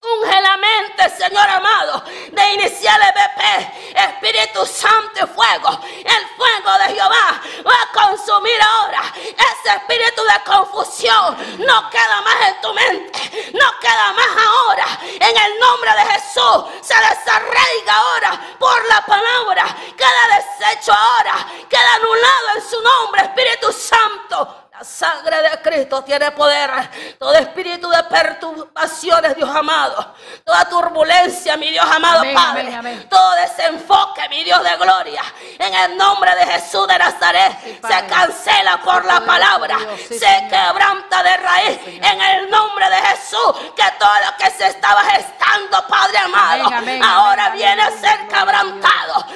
Unge 0.00 0.40
la 0.40 0.56
mente, 0.56 1.10
Señor 1.10 1.48
amado, 1.48 2.04
de 2.30 2.52
iniciales 2.52 3.08
BP, 3.14 3.96
Espíritu 3.96 4.64
Santo 4.64 5.24
y 5.24 5.26
fuego. 5.26 5.80
El 6.04 6.26
fuego 6.36 6.78
de 6.78 6.94
Jehová 6.94 7.42
va 7.66 7.82
a 7.82 8.06
consumir 8.06 8.62
ahora 8.62 9.02
ese 9.16 9.76
espíritu 9.76 10.22
de 10.22 10.44
confusión. 10.44 11.36
No 11.66 11.90
queda 11.90 12.20
más 12.20 12.48
en 12.48 12.60
tu 12.60 12.72
mente, 12.74 13.52
no 13.54 13.78
queda 13.80 14.12
más 14.12 14.46
ahora. 14.46 14.86
En 15.02 15.36
el 15.36 15.58
nombre 15.58 15.90
de 15.90 16.12
Jesús 16.12 16.64
se 16.80 16.94
desarraiga 16.94 17.96
ahora 17.96 18.40
por 18.56 18.86
la 18.86 19.04
palabra. 19.04 19.66
Queda 19.96 20.36
deshecho 20.36 20.92
ahora, 20.92 21.44
queda 21.68 21.94
anulado 21.94 22.48
en 22.54 22.70
su 22.70 22.80
nombre, 22.80 23.22
Espíritu 23.22 23.72
Santo. 23.72 24.67
La 24.78 24.84
sangre 24.84 25.42
de 25.42 25.60
Cristo 25.60 26.04
tiene 26.04 26.30
poder. 26.30 26.70
Todo 27.18 27.34
espíritu 27.34 27.88
de 27.88 28.00
perturbaciones, 28.04 29.34
Dios 29.34 29.50
amado. 29.50 30.14
Toda 30.44 30.68
turbulencia, 30.68 31.56
mi 31.56 31.68
Dios 31.70 31.84
amado 31.84 32.20
Amén, 32.20 32.34
Padre. 32.34 32.60
amén, 32.60 32.74
amén. 32.76 33.08
Todo 33.08 33.32
desenfoque, 33.34 34.28
mi 34.28 34.44
Dios 34.44 34.62
de 34.62 34.76
gloria. 34.76 35.22
En 35.58 35.74
el 35.74 35.96
nombre 35.96 36.32
de 36.36 36.46
Jesús 36.46 36.86
de 36.86 36.96
Nazaret. 36.96 37.58
Sí, 37.64 37.80
se 37.88 38.06
cancela 38.06 38.80
por 38.84 39.04
la 39.04 39.20
palabra. 39.20 39.78
Dios, 39.78 40.00
sí, 40.06 40.16
se 40.16 40.20
Señor. 40.20 40.48
quebranta 40.48 41.22
de 41.24 41.36
raíz. 41.38 41.80
Sí, 41.84 42.00
en 42.00 42.20
el 42.20 42.48
nombre 42.50 42.88
de 42.88 42.96
Jesús. 43.02 43.52
Que 43.74 43.84
todo 43.98 44.14
lo 44.30 44.36
que 44.38 44.48
se 44.52 44.68
estaba 44.68 45.00
gestando, 45.02 45.88
Padre 45.88 46.18
amado. 46.18 46.70
Ahora 47.04 47.50
viene 47.50 47.82
a 47.82 47.90
ser 47.90 48.28
quebrantado. 48.28 49.26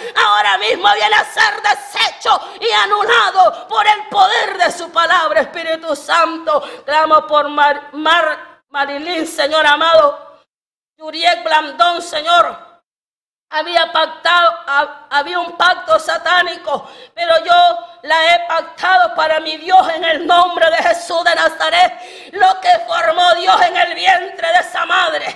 Mismo 0.62 0.88
viene 0.94 1.16
a 1.16 1.24
ser 1.24 1.60
deshecho 1.60 2.40
y 2.60 2.70
anulado 2.70 3.66
por 3.66 3.84
el 3.84 4.06
poder 4.08 4.56
de 4.58 4.70
su 4.70 4.92
palabra, 4.92 5.40
Espíritu 5.40 5.96
Santo. 5.96 6.60
Clamo 6.86 7.26
por 7.26 7.48
Mar, 7.48 7.88
Mar- 7.94 8.62
Marilyn, 8.68 9.26
Señor 9.26 9.66
amado. 9.66 10.40
Yuriek 10.96 11.42
Blandón, 11.42 12.00
Señor. 12.00 12.70
Había 13.50 13.90
pactado, 13.92 14.50
ha- 14.66 15.06
había 15.10 15.40
un 15.40 15.56
pacto 15.58 15.98
satánico, 15.98 16.88
pero 17.12 17.44
yo 17.44 17.52
la 18.02 18.34
he 18.34 18.46
pactado 18.46 19.14
para 19.16 19.40
mi 19.40 19.56
Dios 19.56 19.86
en 19.94 20.04
el 20.04 20.26
nombre 20.26 20.70
de 20.70 20.76
Jesús 20.76 21.24
de 21.24 21.34
Nazaret. 21.34 22.30
Lo 22.34 22.60
que 22.60 22.70
formó 22.86 23.34
Dios 23.34 23.60
en 23.62 23.76
el 23.76 23.94
vientre 23.94 24.48
de 24.48 24.58
esa 24.60 24.86
madre. 24.86 25.26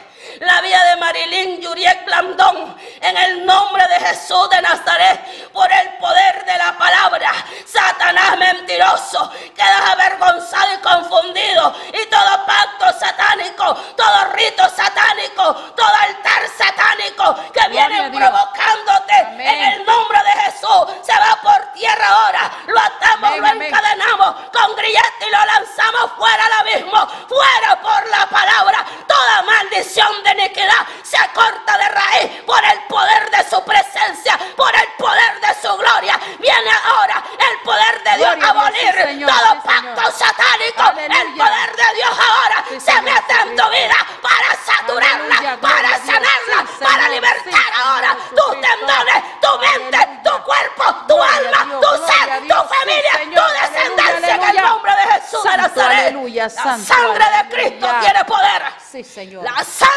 La 0.40 0.60
vida 0.60 0.84
de 0.90 0.96
Marilyn 0.96 1.60
Yuriek 1.60 2.04
Blandón, 2.04 2.76
en 3.00 3.16
el 3.16 3.46
nombre 3.46 3.82
de 3.88 4.06
Jesús 4.06 4.48
de 4.50 4.60
Nazaret, 4.62 5.50
por 5.52 5.70
el 5.72 5.88
poder 5.98 6.44
de 6.44 6.58
la 6.58 6.76
palabra. 6.76 7.32
Satanás 7.64 8.36
mentiroso, 8.38 9.30
quedas 9.54 9.90
avergonzado 9.92 10.74
y 10.74 10.78
confundido. 10.78 11.74
Y 11.92 12.06
todo 12.06 12.46
pacto 12.46 12.98
satánico, 12.98 13.74
todo 13.96 14.24
rito 14.34 14.62
satánico, 14.70 15.54
todo 15.76 15.90
altar 16.00 16.42
satánico 16.56 17.52
que 17.52 17.68
viene 17.68 18.10
provocándote 18.10 19.14
Amén. 19.14 19.46
en 19.48 19.72
el 19.72 19.84
nombre 19.86 20.18
de 20.22 20.40
Jesús, 20.42 20.86
se 21.02 21.12
va 21.12 21.38
por 21.42 21.72
tierra 21.72 22.08
ahora. 22.08 22.50
Lo 22.66 22.78
atamos, 22.80 23.30
Amén, 23.30 23.40
lo 23.42 23.48
amén. 23.48 23.68
encadenamos 23.68 24.34
con 24.52 24.76
grillete 24.76 25.26
y 25.26 25.30
lo 25.30 25.44
lanzamos 25.44 26.12
fuera 26.16 26.44
al 26.44 26.52
abismo, 26.66 27.06
fuera 27.28 27.80
por 27.80 28.08
la 28.08 28.26
palabra. 28.26 28.84
Toda 29.06 29.42
maldición 29.42 30.15
de 30.22 30.30
iniquidad 30.32 30.86
se 31.02 31.18
corta 31.34 31.78
de 31.78 31.88
raíz 31.88 32.30
por 32.46 32.62
el 32.64 32.78
poder 32.88 33.30
de 33.30 33.48
su 33.50 33.62
presencia, 33.64 34.38
por 34.56 34.74
el 34.74 34.88
poder 34.98 35.40
de 35.40 35.54
su 35.62 35.76
gloria. 35.76 36.18
Viene 36.38 36.70
ahora 36.88 37.22
el 37.38 37.58
poder 37.62 38.02
de 38.04 38.16
Dios 38.18 38.36
a 38.44 38.48
abolir 38.50 38.92
sí, 38.94 39.02
Señor, 39.02 39.30
todo 39.30 39.52
sí, 39.52 39.58
pacto 39.64 40.00
Señor. 40.00 40.12
satánico. 40.12 41.00
El 41.00 41.34
poder 41.36 41.76
de 41.76 41.94
Dios 41.94 42.10
ahora 42.10 42.64
Sí, 42.68 42.74
se 42.80 42.80
Señor 42.80 43.02
mete 43.04 43.32
en 43.42 43.56
tu 43.56 43.68
vida 43.70 43.96
para 44.22 44.56
saturarla, 44.64 45.36
Aleluya, 45.36 45.60
para 45.60 45.88
sanarla, 45.98 46.66
para 46.80 47.08
libertar 47.08 47.72
ahora 47.84 48.16
tus 48.34 48.60
tendones, 48.60 49.40
tu 49.40 49.58
mente, 49.58 49.96
Aleluya. 49.96 50.22
tu 50.22 50.42
cuerpo, 50.44 50.94
tu 51.06 51.14
Gloria 51.14 51.36
alma, 51.36 51.64
Dios, 51.64 51.80
tu 51.80 52.06
ser, 52.06 52.40
tu 52.40 52.74
familia, 52.74 53.12
tu 53.34 53.52
descendencia 53.60 54.34
en 54.34 54.42
el 54.42 54.64
nombre 54.64 54.92
de 54.96 55.12
Jesús 55.12 55.42
de 55.44 55.50
Santo, 55.50 55.68
Nazaret. 55.68 55.98
aleluya, 56.06 56.42
La 56.44 56.50
sangre 56.78 57.24
de. 57.24 57.48
Cristo 57.56 57.88
tiene 58.00 58.24
poder. 58.24 58.62
Sí, 58.90 59.04
Señor. 59.04 59.42
La 59.44 59.52
sangre 59.64 59.94
de 59.94 59.95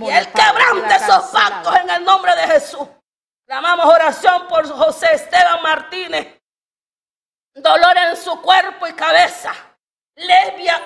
y 0.00 0.10
el 0.10 0.32
quebrante 0.32 0.94
esos 0.94 1.24
pactos 1.26 1.76
en 1.76 1.90
el 1.90 2.04
nombre 2.04 2.34
de 2.36 2.46
Jesús. 2.48 2.88
Clamamos 3.46 3.86
oración 3.86 4.48
por 4.48 4.66
José 4.68 5.08
Esteban 5.14 5.62
Martínez. 5.62 6.40
dolor 7.54 7.96
en 7.96 8.16
su 8.16 8.40
cuerpo 8.40 8.86
y 8.86 8.92
cabeza. 8.94 9.52
Lesbia, 10.16 10.80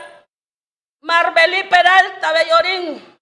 Marbelí 1.02 1.64
Peralta, 1.64 2.32
Bellorín, 2.32 3.18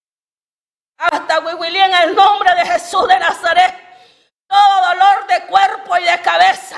hasta 0.98 1.40
Huihuilí 1.40 1.78
en 1.78 1.92
el 1.94 2.14
nombre 2.14 2.54
de 2.54 2.66
Jesús 2.66 3.06
de 3.08 3.18
Nazaret. 3.18 3.74
Todo 4.48 4.86
dolor 4.88 5.26
de 5.26 5.46
cuerpo 5.46 5.96
y 5.98 6.04
de 6.04 6.20
cabeza, 6.22 6.76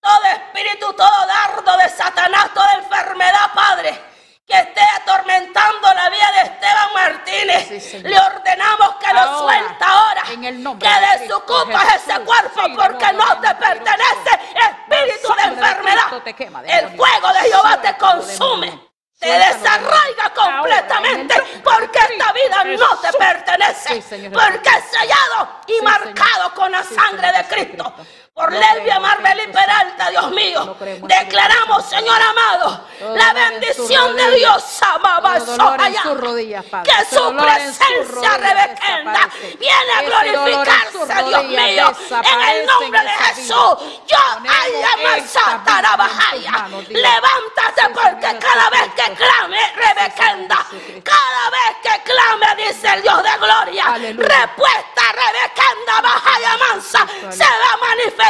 todo 0.00 0.22
espíritu, 0.24 0.92
todo 0.94 1.26
dardo 1.26 1.76
de 1.76 1.88
Satanás, 1.90 2.52
toda 2.54 2.72
enfermedad, 2.74 3.52
Padre 3.54 4.00
que 4.46 4.56
esté 4.56 4.80
atormentando 5.02 5.92
la 5.92 6.08
vida 6.08 6.32
de 6.36 6.40
Esteban 6.42 6.92
Martínez. 6.94 7.66
Sí, 7.68 7.80
Señor. 7.80 8.10
Le 8.12 8.18
ordenamos 8.20 8.94
que 8.96 9.12
lo 9.12 9.18
Ahora, 9.18 9.38
suelta 9.58 9.86
ahora. 9.88 10.22
en 10.30 10.44
el 10.44 10.62
nombre 10.62 10.88
que 10.88 11.00
de 11.00 11.18
desocupas 11.24 11.66
Cristo 11.66 11.96
ese 11.96 12.12
Jesús. 12.12 12.24
cuerpo 12.26 12.60
Sí, 12.64 12.72
porque 12.76 13.06
demonio, 13.06 13.12
no 13.12 13.40
te 13.40 13.48
mentiroso. 13.48 13.58
pertenece 13.58 14.30
espíritu 14.54 15.28
La 15.28 15.34
de 15.34 15.42
sangre 15.42 15.42
de 15.42 15.66
enfermedad. 15.66 16.00
Cristo 16.02 16.22
te 16.22 16.34
quema, 16.34 16.60
el 16.60 16.66
demonio. 16.66 16.96
fuego 16.96 17.32
de 17.32 17.38
Jehová 17.40 17.80
te 17.82 17.88
Suéltalo, 17.88 17.95
consume. 18.06 18.86
Te 19.18 19.30
desarraiga 19.30 20.32
completamente 20.34 21.34
porque 21.64 21.98
esta 21.98 22.32
vida 22.32 22.64
no 22.78 22.98
te 22.98 23.12
pertenece. 23.16 24.02
Porque 24.30 24.68
es 24.68 24.84
sellado 24.90 25.60
y 25.66 25.82
marcado 25.82 26.54
con 26.54 26.70
la 26.70 26.84
sangre 26.84 27.32
de 27.32 27.44
Cristo. 27.44 27.94
Por 28.36 28.52
Lesbia, 28.52 28.74
creemos, 28.74 29.00
Marbel 29.00 29.38
y 29.38 29.40
Espíritu 29.40 29.58
Santo. 29.58 29.66
Peralta, 29.66 30.10
Dios 30.10 30.30
mío. 30.32 30.76
Declaramos, 31.08 31.86
Señor 31.88 32.20
amado, 32.20 32.84
la 33.14 33.32
bendición 33.32 34.14
de. 34.14 34.30
Dios, 34.32 34.82
amaba. 34.82 35.36
Que 35.36 37.16
su 37.16 37.34
presencia 37.34 38.36
rebequenda 38.36 39.30
viene 39.58 39.92
a 39.96 40.02
glorificarse, 40.02 41.24
Dios 41.28 41.44
mío, 41.44 41.92
en 42.10 42.40
el 42.50 42.66
nombre 42.66 43.00
de 43.00 43.08
Jesús. 43.08 43.74
Yo, 44.06 44.18
Ponemos 44.34 44.54
ay, 44.60 44.72
esta 44.74 44.96
vida 44.96 45.16
en 45.16 45.22
tus 45.22 45.32
Satarabajaya, 45.32 46.50
manos, 46.52 46.88
Dios. 46.88 47.00
levántate 47.00 47.88
porque 47.94 48.38
cada 48.38 48.68
vez 48.68 48.92
que 48.96 49.14
clame, 49.14 49.72
rebequenda, 49.76 50.58
cada 51.02 51.50
vez 51.50 51.76
que 51.82 52.02
clame, 52.02 52.66
dice 52.66 52.86
el 52.96 53.02
Dios 53.02 53.22
de 53.22 53.38
gloria, 53.38 53.84
respuesta, 53.94 55.02
rebequenda, 55.12 56.00
bajaya 56.02 56.56
mansa, 56.58 57.06
se 57.30 57.44
va 57.44 57.72
a 57.72 57.76
manifestar 57.78 58.25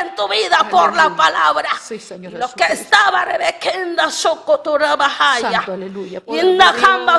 en 0.00 0.14
tu 0.14 0.28
vida 0.28 0.66
por 0.70 0.94
la 0.94 1.10
palabra. 1.10 1.70
Sí, 1.80 1.98
Señor 1.98 2.32
lo 2.34 2.48
que 2.52 2.64
estaba 2.64 3.24
rebequenda, 3.24 4.10
bajaya. 4.96 5.64
Aleluya. 5.66 6.22
Y 6.26 6.38
en 6.38 6.58
la 6.58 6.72
jamba, 6.72 7.18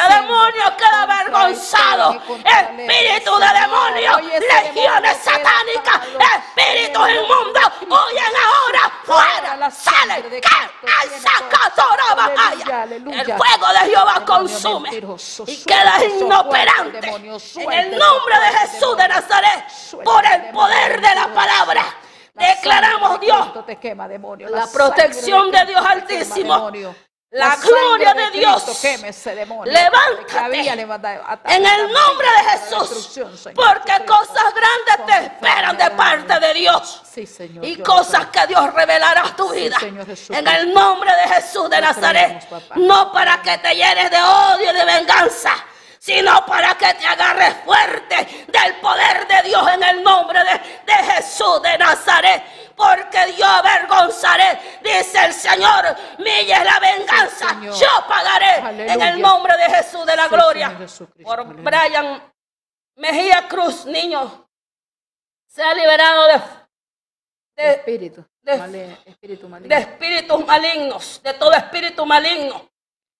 demonio 0.09 0.77
queda 0.77 1.03
avergonzado. 1.03 2.21
Espíritu 2.43 3.37
de 3.37 3.59
demonio, 3.61 4.19
legiones 4.19 5.17
satánicas, 5.17 6.01
espíritus 6.35 7.09
inmundos, 7.09 7.71
huyen 7.81 8.33
ahora, 8.45 8.91
fuera, 9.03 9.71
salen, 9.71 10.41
Aleluya, 12.83 13.21
El 13.21 13.25
fuego 13.25 13.67
de 13.73 13.89
Jehová 13.89 14.25
consume 14.25 14.89
y 15.47 15.63
queda 15.63 16.05
inoperante. 16.05 16.99
En 17.07 17.71
el 17.71 17.97
nombre 17.97 18.35
de 18.39 18.57
Jesús 18.59 18.97
de. 18.97 19.07
Nazaret, 19.07 19.65
por 20.03 20.25
el 20.25 20.51
poder 20.51 21.01
de 21.01 21.15
la 21.15 21.33
palabra, 21.33 21.85
La 22.33 22.47
declaramos, 22.55 23.19
Dios, 23.19 23.47
la 24.49 24.67
protección 24.67 25.51
de 25.51 25.65
Dios 25.65 25.85
Altísimo, 25.85 26.71
la 27.31 27.55
gloria 27.57 28.13
de 28.13 28.31
Dios. 28.31 28.83
Ese 28.83 29.35
demonio. 29.35 29.71
Levántate 29.71 30.59
en 31.45 31.65
el 31.65 31.91
nombre 31.91 32.27
de 32.37 32.49
Jesús, 32.51 33.19
porque 33.53 34.05
cosas 34.05 34.53
grandes 34.53 35.05
te 35.05 35.25
esperan 35.25 35.77
de 35.77 35.91
parte 35.91 36.39
de 36.39 36.53
Dios. 36.53 37.01
Sí, 37.11 37.25
Señor. 37.25 37.65
Y 37.65 37.77
cosas 37.77 38.27
que 38.27 38.47
Dios 38.47 38.73
revelará 38.73 39.25
a 39.25 39.35
tu 39.35 39.51
Sí, 39.53 39.61
vida. 39.61 39.79
Señor 39.79 40.05
Jesús. 40.05 40.35
En 40.35 40.47
el 40.47 40.73
nombre 40.73 41.11
de 41.15 41.33
Jesús 41.35 41.69
de 41.69 41.81
Nazaret. 41.81 42.45
creemos. 42.47 42.63
No 42.77 43.11
para 43.11 43.41
que 43.41 43.57
te 43.57 43.75
llenes 43.75 44.11
de 44.11 44.17
odio 44.21 44.71
y 44.71 44.75
de 44.75 44.85
venganza, 44.85 45.53
sino 46.05 46.45
para 46.45 46.75
que 46.77 46.93
te 46.93 47.05
agarres 47.07 47.55
fuerte 47.65 48.45
del 48.47 48.75
poder 48.79 49.27
de 49.27 49.49
Dios 49.49 49.67
en 49.73 49.81
el 49.81 50.03
nombre 50.03 50.39
de, 50.43 50.51
de 50.85 50.93
Jesús 51.11 51.59
de 51.63 51.75
Nazaret. 51.79 52.43
Porque 52.75 53.33
yo 53.35 53.45
avergonzaré, 53.47 54.79
dice 54.83 55.25
el 55.25 55.33
Señor, 55.33 55.95
milla 56.19 56.57
es 56.59 56.65
la 56.65 56.79
venganza, 56.79 57.49
Señor. 57.49 57.73
yo 57.73 57.87
pagaré 58.07 58.83
en 58.93 59.01
el 59.01 59.19
nombre 59.19 59.57
de 59.57 59.63
Jesús 59.77 60.05
de 60.05 60.15
la 60.15 60.25
Sí, 60.25 60.29
gloria. 60.29 60.77
Por 61.23 61.39
Aleluya. 61.39 61.63
Brian 61.87 62.33
Mejía 62.97 63.47
Cruz, 63.47 63.85
niño, 63.87 64.47
se 65.47 65.63
ha 65.63 65.73
liberado 65.73 66.27
de, 66.27 66.41
de, 67.63 67.71
espíritu. 67.71 68.23
de- 68.43 68.97
espíritu 69.07 69.49
maligno. 69.49 69.75
de 69.75 69.81
espíritus 69.81 70.45
malignos, 70.45 71.21
de 71.23 71.33
todo 71.33 71.51
espíritu 71.53 72.05
maligno. 72.05 72.69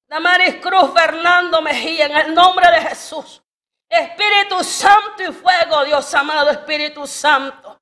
Damaris 0.07 0.55
Cruz 0.61 0.91
Fernando 0.93 1.61
Mejía, 1.61 2.05
en 2.05 2.15
el 2.15 2.33
nombre 2.33 2.69
de 2.71 2.81
Jesús. 2.81 3.41
Espíritu 3.87 4.63
Santo 4.63 5.23
y 5.23 5.31
fuego, 5.31 5.83
Dios 5.85 6.13
amado, 6.13 6.49
Espíritu 6.49 7.05
Santo. 7.07 7.79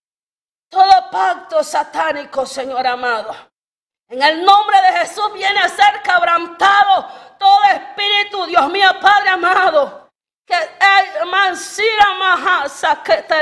Todo 0.70 1.10
pacto 1.12 1.64
satánico, 1.64 2.46
Señor 2.46 2.86
amado. 2.86 3.36
En 4.08 4.22
el 4.22 4.44
nombre 4.44 4.82
de 4.82 5.00
Jesús 5.00 5.34
viene 5.34 5.60
a 5.60 5.70
ser 5.70 6.02
quebrantado 6.04 7.08
todo 7.40 7.64
espíritu, 7.64 8.46
Dios 8.46 8.70
mío, 8.70 8.90
Padre 9.02 9.30
amado. 9.30 10.12
Que 10.46 10.56
el 10.56 10.70
que 13.04 13.18
te. 13.24 13.34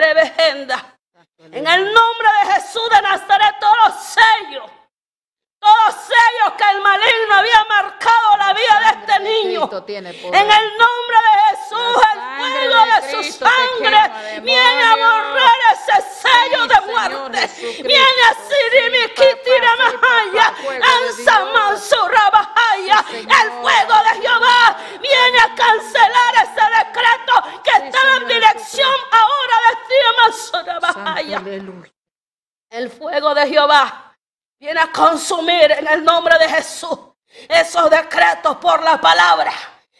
En 1.51 1.67
el 1.67 1.83
nombre 1.93 2.29
de 2.43 2.53
Jesús 2.53 2.89
de 2.89 3.01
Nazaret, 3.01 3.55
todos 3.59 3.75
los 3.85 4.03
sellos, 4.03 4.71
todos 5.61 5.95
sellos 5.95 6.53
que 6.57 6.63
el 6.71 6.81
maligno 6.81 7.35
había 7.37 7.63
marcado 7.69 8.37
la 8.39 8.53
vida 8.53 8.79
de 8.79 8.99
este 8.99 9.19
niño. 9.19 9.59
Cristo 9.61 9.83
tiene 9.83 10.13
poder. 10.15 10.41
En 10.41 10.51
el 10.51 10.77
nombre 10.77 11.17
de 11.27 11.55
Jesús, 11.55 12.03
el 12.13 12.19
fuego 12.39 12.85
de 12.85 12.91
de 12.91 13.11
su 13.11 13.37
sangre 13.37 14.41
viene 14.41 14.83
a 14.83 14.95
borrar 14.95 15.59
ese 15.73 16.01
sello 16.21 16.63
Sí, 16.63 16.67
de 16.69 16.81
muerte. 16.91 17.49
Viene 17.83 18.21
a 18.29 18.33
Sí, 18.33 18.53
sirimiquitira 18.71 19.71
papá, 19.77 19.91
sí, 19.91 19.97
mahaya, 20.01 20.47
papá, 20.49 20.61
fuego 20.63 20.79
de 20.85 21.07
ansa 21.07 21.39
Dios. 21.39 21.53
mansura 21.53 22.29
bahaya. 22.31 23.05
Sí, 23.11 23.17
El 23.17 23.51
fuego 23.61 23.93
de 24.03 24.21
Jehová 24.21 24.77
viene 24.99 25.39
a 25.41 25.55
cancelar 25.55 26.33
ese 26.41 26.65
decreto 26.79 27.61
que 27.63 27.71
estaba 27.85 28.15
en 28.15 28.27
Señor 28.27 28.33
dirección 28.33 28.91
ahora 29.11 29.55
de 29.69 29.71
aleluya. 31.35 31.91
El 32.69 32.89
fuego 32.89 33.35
de 33.35 33.47
Jehová 33.47 34.10
viene 34.61 34.79
a 34.79 34.91
consumir 34.91 35.71
en 35.71 35.87
el 35.87 36.03
nombre 36.03 36.37
de 36.37 36.47
Jesús 36.47 36.97
esos 37.49 37.89
decretos 37.89 38.57
por 38.57 38.83
la 38.83 39.01
palabra. 39.01 39.51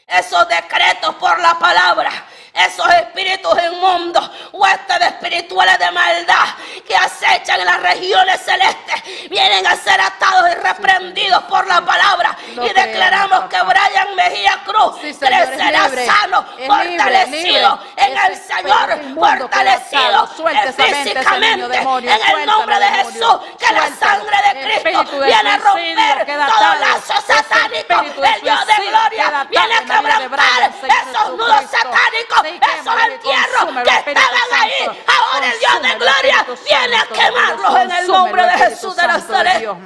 Esos 0.06 0.48
decretos 0.48 1.16
por 1.16 1.40
la 1.40 1.58
palabra. 1.58 2.12
Esos 2.54 2.86
espíritus 2.96 3.54
inmundos, 3.72 4.30
huestes 4.52 5.02
espirituales 5.02 5.80
de 5.80 5.90
maldad 5.92 6.46
que 6.86 6.94
acechan 6.94 7.62
en 7.62 7.66
las 7.66 7.82
regiones 7.82 8.42
celestes, 8.42 9.30
vienen 9.30 9.66
a 9.66 9.76
ser 9.78 10.00
atados 10.02 10.50
y 10.52 10.56
reprendidos 10.56 11.44
por 11.46 11.66
la 11.66 11.80
palabra. 11.84 12.38
Y 12.50 12.74
declaramos 12.74 13.46
creemos, 13.48 13.74
que. 13.74 13.80
Brian 13.80 14.16
Mejía 14.16 14.62
Cruz 14.66 14.96
Sí, 15.02 15.14
Señor, 15.14 15.48
crecerá 15.48 15.90
sano, 16.06 16.46
Es 16.60 16.68
fortalecido 16.68 17.80
libre. 17.80 17.91
En 18.02 18.18
el 18.18 18.38
Señor, 18.38 19.16
fortalecido 19.16 20.28
físicamente 20.28 21.78
en 21.78 22.40
el 22.40 22.46
nombre 22.46 22.80
de. 22.80 22.92
Jesús, 22.92 23.40
que 23.58 23.74
la 23.74 23.88
sangre 23.96 24.38
de 24.54 24.62
Cristo 24.62 25.20
viene 25.26 25.50
a 25.50 25.58
romper 25.58 26.26
todo 26.26 26.76
lazo 26.80 27.14
satánico. 27.26 28.02
El 28.02 28.42
Dios 28.42 28.68
de 28.68 28.90
gloria 28.90 29.48
viene 29.50 29.76
a 29.76 29.80
quebrantar 29.82 30.72
esos 30.72 31.38
nudos 31.38 31.62
satánicos, 31.70 32.42
esos 32.80 32.96
entierros 33.08 33.84
que 33.84 34.12
estaban 34.12 34.62
ahí. 34.62 35.04
Ahora 35.08 35.52
el 35.52 35.60
Dios 35.60 35.82
de 35.82 35.96
gloria 36.00 36.46
viene 36.68 36.98
a 36.98 37.06
quemarlos 37.06 37.76
en 37.82 37.92
el 37.92 38.08
nombre 38.08 38.44
de 38.44 38.52
Jesús 38.52 38.96
de 38.96 39.08
Nazaret. 39.08 39.60
Dios. 39.60 39.78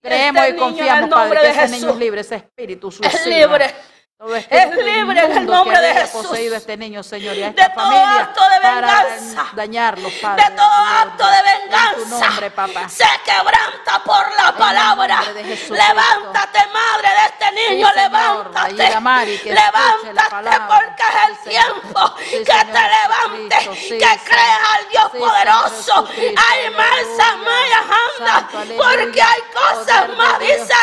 Creemos 0.00 0.42
Este 0.44 0.54
y 0.54 0.58
confiamos, 0.58 1.10
Padre, 1.10 1.42
de 1.42 1.52
que 1.52 1.64
ese 1.64 1.68
niño 1.68 1.90
es 1.90 1.96
libre, 1.96 2.20
ese 2.20 2.36
espíritu 2.36 2.88
es 3.02 3.26
libre. 3.26 3.74
Todo 4.18 4.34
Es 4.34 4.70
libre 4.74 5.24
en 5.26 5.36
el 5.38 5.46
nombre 5.46 5.80
de 5.80 5.94
Jesús. 5.94 6.26
poseído 6.26 6.56
este 6.56 6.76
niño, 6.76 7.04
Señor, 7.04 7.36
y 7.36 7.42
a 7.44 7.50
De 7.50 7.62
todo 7.68 7.84
familia 7.84 8.20
acto 8.22 8.40
de 8.48 8.60
para 8.60 9.04
venganza. 9.04 9.46
dañarlos, 9.52 10.12
Padre. 10.14 10.42
de 10.44 10.50
todo 10.56 10.66
acto 10.66 11.24
de 11.28 11.36
En 11.38 11.44
tu 11.44 11.60
venganza 11.70 12.26
nombre, 12.26 12.50
papá. 12.50 12.88
se 12.88 13.04
quebranta 13.24 14.02
por 14.04 14.26
la 14.42 14.52
palabra. 14.56 15.20
de 15.34 15.44
Jesucristo. 15.44 15.74
Levántate, 15.74 16.58
madre 16.66 17.08
de 17.08 17.26
este 17.26 17.70
niño, 17.70 17.86
Sí, 17.86 17.94
levántate. 18.00 19.00
Mari 19.00 19.38
que 19.38 19.54
la 19.54 19.64
levántate 19.66 20.30
palabra. 20.30 20.66
porque 20.66 21.02
es 21.02 21.28
el 21.28 21.36
Sí, 21.36 21.50
tiempo 21.50 22.14
Sí, 22.18 22.24
que 22.38 22.44
Señor 22.44 22.66
te 22.66 22.80
levantes, 22.98 23.68
que 23.88 24.20
creas 24.24 24.60
al 24.74 24.88
Dios 24.88 25.10
poderoso. 25.16 26.06
Jesucristo. 26.08 26.42
Ay, 26.50 26.70
Marsa, 26.70 27.28
Aleluya. 27.30 27.44
Maya, 27.44 27.80
anda, 28.18 28.48
porque 28.76 29.22
hay 29.22 29.40
cosas 29.54 30.08
más 30.16 30.38
Dios. 30.40 30.58
dice 30.58 30.74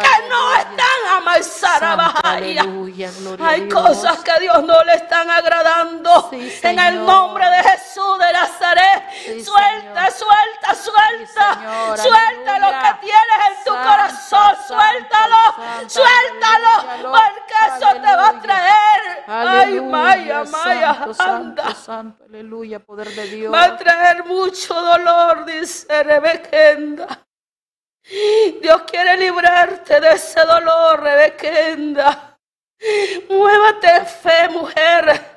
que 0.00 0.28
no 0.28 0.54
están 0.56 1.02
a 1.28 1.38
y 1.38 1.42
Sarabahaya. 1.44 1.91
Aleluya, 2.22 3.10
gloria 3.18 3.46
a 3.46 3.48
Hay 3.50 3.60
Dios. 3.62 3.74
cosas 3.74 4.18
que 4.20 4.30
a 4.30 4.38
Dios 4.38 4.62
no 4.64 4.82
le 4.84 4.94
están 4.94 5.30
agradando. 5.30 6.28
Sí, 6.30 6.52
en 6.62 6.78
el 6.78 7.04
nombre 7.04 7.44
de 7.48 7.62
Jesús 7.70 8.18
de 8.18 8.32
Nazaret. 8.32 9.02
Sí, 9.24 9.44
suelta, 9.44 10.10
suelta, 10.10 10.74
suelta. 10.74 11.96
Suelta 11.96 12.58
lo 12.58 12.68
que 12.68 13.06
tienes 13.06 13.38
en 13.48 13.64
tu 13.64 13.70
corazón. 13.72 14.56
suéltalo. 14.66 15.88
suéltalo. 15.88 17.12
porque 17.12 17.76
eso 17.76 17.92
te 18.00 18.16
va 18.16 18.28
a 18.28 18.40
traer. 18.40 19.24
Ay, 19.26 19.80
Maya, 19.80 20.44
Maya, 20.44 20.94
santo, 20.94 21.22
anda. 21.22 21.62
santo, 21.62 21.80
santo, 21.80 22.24
aleluya, 22.24 22.80
poder 22.80 23.08
de 23.14 23.26
Dios. 23.26 23.52
Va 23.54 23.64
a 23.64 23.76
traer 23.76 24.24
mucho 24.24 24.74
dolor, 24.74 25.44
dice 25.44 26.02
Rebequenda. 26.02 27.06
Dios 28.04 28.82
quiere 28.82 29.16
librarte 29.16 30.00
de 30.00 30.10
ese 30.10 30.40
dolor, 30.40 31.02
Rebequenda. 31.02 32.38
Muévate 33.28 33.96
en 33.96 34.06
fe, 34.06 34.48
mujer. 34.50 35.31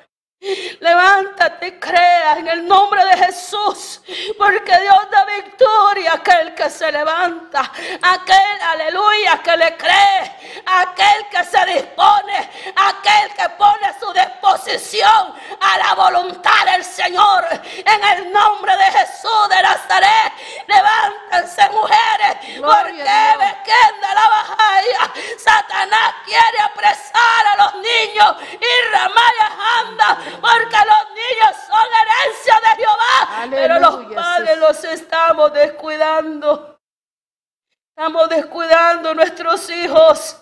Levántate 0.80 1.68
y 1.68 1.80
crea 1.80 2.38
en 2.38 2.48
el 2.48 2.68
nombre 2.68 3.04
de 3.06 3.26
Jesús, 3.26 4.02
porque 4.38 4.80
Dios 4.80 5.10
da 5.12 5.26
victoria 5.26 6.12
a 6.12 6.16
aquel 6.16 6.54
que 6.54 6.70
se 6.70 6.92
levanta, 6.92 7.72
aquel, 8.02 8.62
aleluya, 8.62 9.42
que 9.44 9.58
le 9.58 9.78
cree, 9.78 10.64
aquel 10.66 11.28
que 11.30 11.44
se 11.44 11.66
dispone, 11.66 12.50
aquel 12.76 13.34
que 13.36 13.50
pone 13.58 13.94
su 14.00 14.12
disposición 14.14 15.34
a 15.60 15.78
la 15.78 15.94
voluntad 15.96 16.66
del 16.72 16.84
Señor. 16.84 17.46
En 17.86 18.04
el 18.04 18.32
nombre 18.32 18.76
de 18.78 18.84
Jesús 18.86 19.50
de 19.50 19.62
Nazaret, 19.62 20.34
levántense 20.68 21.70
mujeres, 21.70 22.58
Gloria 22.58 22.86
porque 22.86 23.02
a 23.02 23.38
Dios. 23.38 23.56
Bequenda 23.66 24.14
la 24.14 24.30
bajaya, 24.30 25.14
Satanás 25.38 26.14
quiere 26.26 26.60
apresar 26.64 27.48
a 27.54 27.64
los 27.64 27.76
niños 27.76 28.36
y 28.54 28.92
Ramaya 28.92 29.50
anda, 29.80 30.18
porque 30.42 30.78
los 30.78 31.10
niños 31.12 31.56
son 31.68 31.86
herencia 32.02 32.60
de 32.62 32.84
Jehová, 32.84 33.48
pero 33.50 33.80
los 33.80 34.14
padres 34.14 34.54
sí. 34.54 34.60
los 34.60 34.84
estamos 34.84 35.54
descuidando. 35.54 36.80
Estamos 37.90 38.30
descuidando 38.30 39.14
nuestros 39.14 39.70
hijos. 39.70 40.42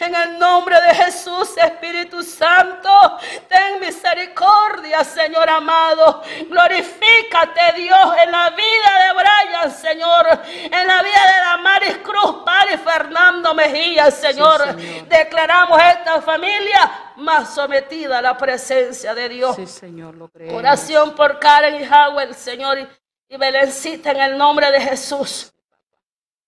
En 0.00 0.14
el 0.14 0.38
nombre 0.38 0.80
de 0.80 0.94
Jesús, 0.94 1.54
Espíritu 1.58 2.22
Santo, 2.22 3.18
ten 3.46 3.78
misericordia, 3.78 5.04
Señor 5.04 5.50
amado. 5.50 6.22
Glorifícate, 6.48 7.74
Dios, 7.76 8.14
en 8.22 8.32
la 8.32 8.48
vida 8.50 8.90
de 9.04 9.12
Brian, 9.12 9.70
Señor. 9.70 10.26
En 10.46 10.86
la 10.86 11.02
vida 11.02 11.26
de 11.26 11.40
Damaris 11.44 11.98
Cruz, 11.98 12.36
Padre 12.46 12.78
Fernando 12.78 13.52
Mejía, 13.52 14.10
Señor. 14.10 14.62
Señor. 14.62 15.08
Declaramos 15.08 15.78
esta 15.82 16.22
familia 16.22 17.05
más 17.26 17.54
sometida 17.54 18.18
a 18.18 18.22
la 18.22 18.38
presencia 18.38 19.14
de 19.14 19.28
Dios. 19.28 19.56
Sí, 19.56 19.66
Señor, 19.66 20.14
lo 20.14 20.28
creemos. 20.28 20.56
Oración 20.58 21.14
por 21.14 21.38
Karen 21.38 21.74
y 21.82 21.84
Howell, 21.86 22.34
Señor, 22.34 22.78
y- 22.78 23.36
Belencita 23.36 24.12
en 24.12 24.20
el 24.20 24.38
nombre 24.38 24.70
de 24.70 24.80
Jesús. 24.80 25.52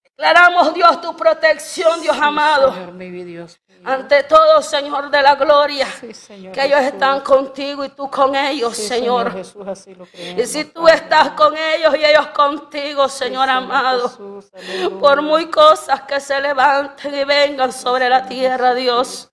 Declaramos, 0.04 0.72
Dios, 0.74 1.00
tu 1.00 1.14
protección, 1.16 2.00
Dios 2.00 2.16
amado. 2.20 2.72
Señor, 2.72 2.92
mi 2.92 3.10
Dios. 3.24 3.60
mío. 3.68 3.78
Ante 3.84 4.24
todo, 4.24 4.60
Señor 4.62 5.10
de 5.10 5.22
la 5.22 5.34
gloria, 5.36 5.86
Sí, 6.00 6.12
Señor 6.14 6.52
que 6.52 6.64
ellos 6.64 6.78
Jesús. 6.80 6.92
están 6.94 7.20
contigo 7.20 7.84
y 7.84 7.88
tú 7.90 8.10
con 8.10 8.34
ellos, 8.34 8.76
Sí, 8.76 8.88
Señor. 8.88 9.32
Jesús, 9.32 9.66
así 9.68 9.94
lo 9.94 10.06
creemos, 10.06 10.42
Y 10.42 10.46
si 10.46 10.64
tú 10.64 10.82
Padre. 10.82 10.94
estás 10.96 11.30
con 11.30 11.56
ellos 11.56 11.94
y 11.96 12.04
ellos 12.04 12.26
contigo, 12.28 13.08
Señor 13.08 13.48
amado, 13.48 14.08
Jesús, 14.08 14.50
por 15.00 15.22
muy 15.22 15.46
cosas 15.46 16.02
que 16.02 16.18
se 16.20 16.40
levanten 16.40 17.14
y 17.14 17.24
vengan 17.24 17.72
sobre 17.72 18.08
la 18.08 18.26
tierra, 18.26 18.74
Dios. 18.74 19.30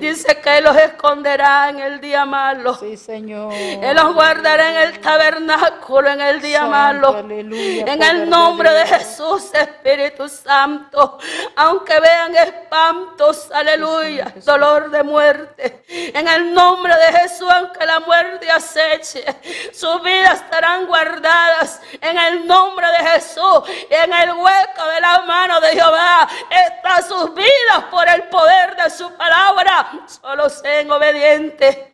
Dice 0.00 0.40
que 0.40 0.58
Él 0.58 0.64
los 0.64 0.76
esconderá 0.76 1.68
en 1.70 1.80
el 1.80 2.00
día 2.00 2.24
malo. 2.24 2.74
Sí, 2.74 2.96
Señor. 2.96 3.52
Él 3.54 3.96
los 3.96 4.14
guardará 4.14 4.70
en 4.70 4.88
el 4.88 5.00
tabernáculo 5.00 6.10
en 6.10 6.20
el 6.20 6.40
día 6.40 6.60
Santo, 6.60 6.70
malo. 6.70 7.16
aleluya, 7.16 7.84
En 7.86 8.02
el 8.02 8.28
nombre 8.28 8.70
de. 8.70 8.90
Jesús, 8.90 9.50
Espíritu 9.54 10.28
Santo. 10.28 11.18
Aunque 11.56 11.98
vean 12.00 12.34
espantos, 12.34 13.50
aleluya, 13.52 14.26
Jesús. 14.26 14.44
dolor 14.44 14.90
de 14.90 15.02
muerte. 15.02 15.82
En 15.88 16.26
el 16.26 16.52
nombre 16.52 16.94
de 16.94 17.18
Jesús, 17.20 17.48
aunque 17.50 17.84
la 17.86 18.00
muerte 18.00 18.50
aceche, 18.50 19.24
sus 19.72 20.02
vidas 20.02 20.42
estarán 20.42 20.86
guardadas. 20.86 21.80
En 22.00 22.18
el 22.18 22.46
nombre 22.46 22.86
de 22.98 23.10
Jesús, 23.10 23.62
y 23.90 23.94
en 23.94 24.12
el 24.12 24.32
hueco 24.32 24.86
de 24.94 25.00
la 25.00 25.20
mano 25.20 25.60
de 25.60 25.68
Jehová, 25.72 26.28
están 26.50 27.06
sus 27.06 27.34
vidas 27.34 27.84
por 27.90 28.08
el 28.08 28.24
poder 28.24 28.76
de 28.76 28.90
su 28.90 29.10
palabra. 29.64 30.06
Solo 30.06 30.48
sean 30.48 30.90
obedientes. 30.90 31.89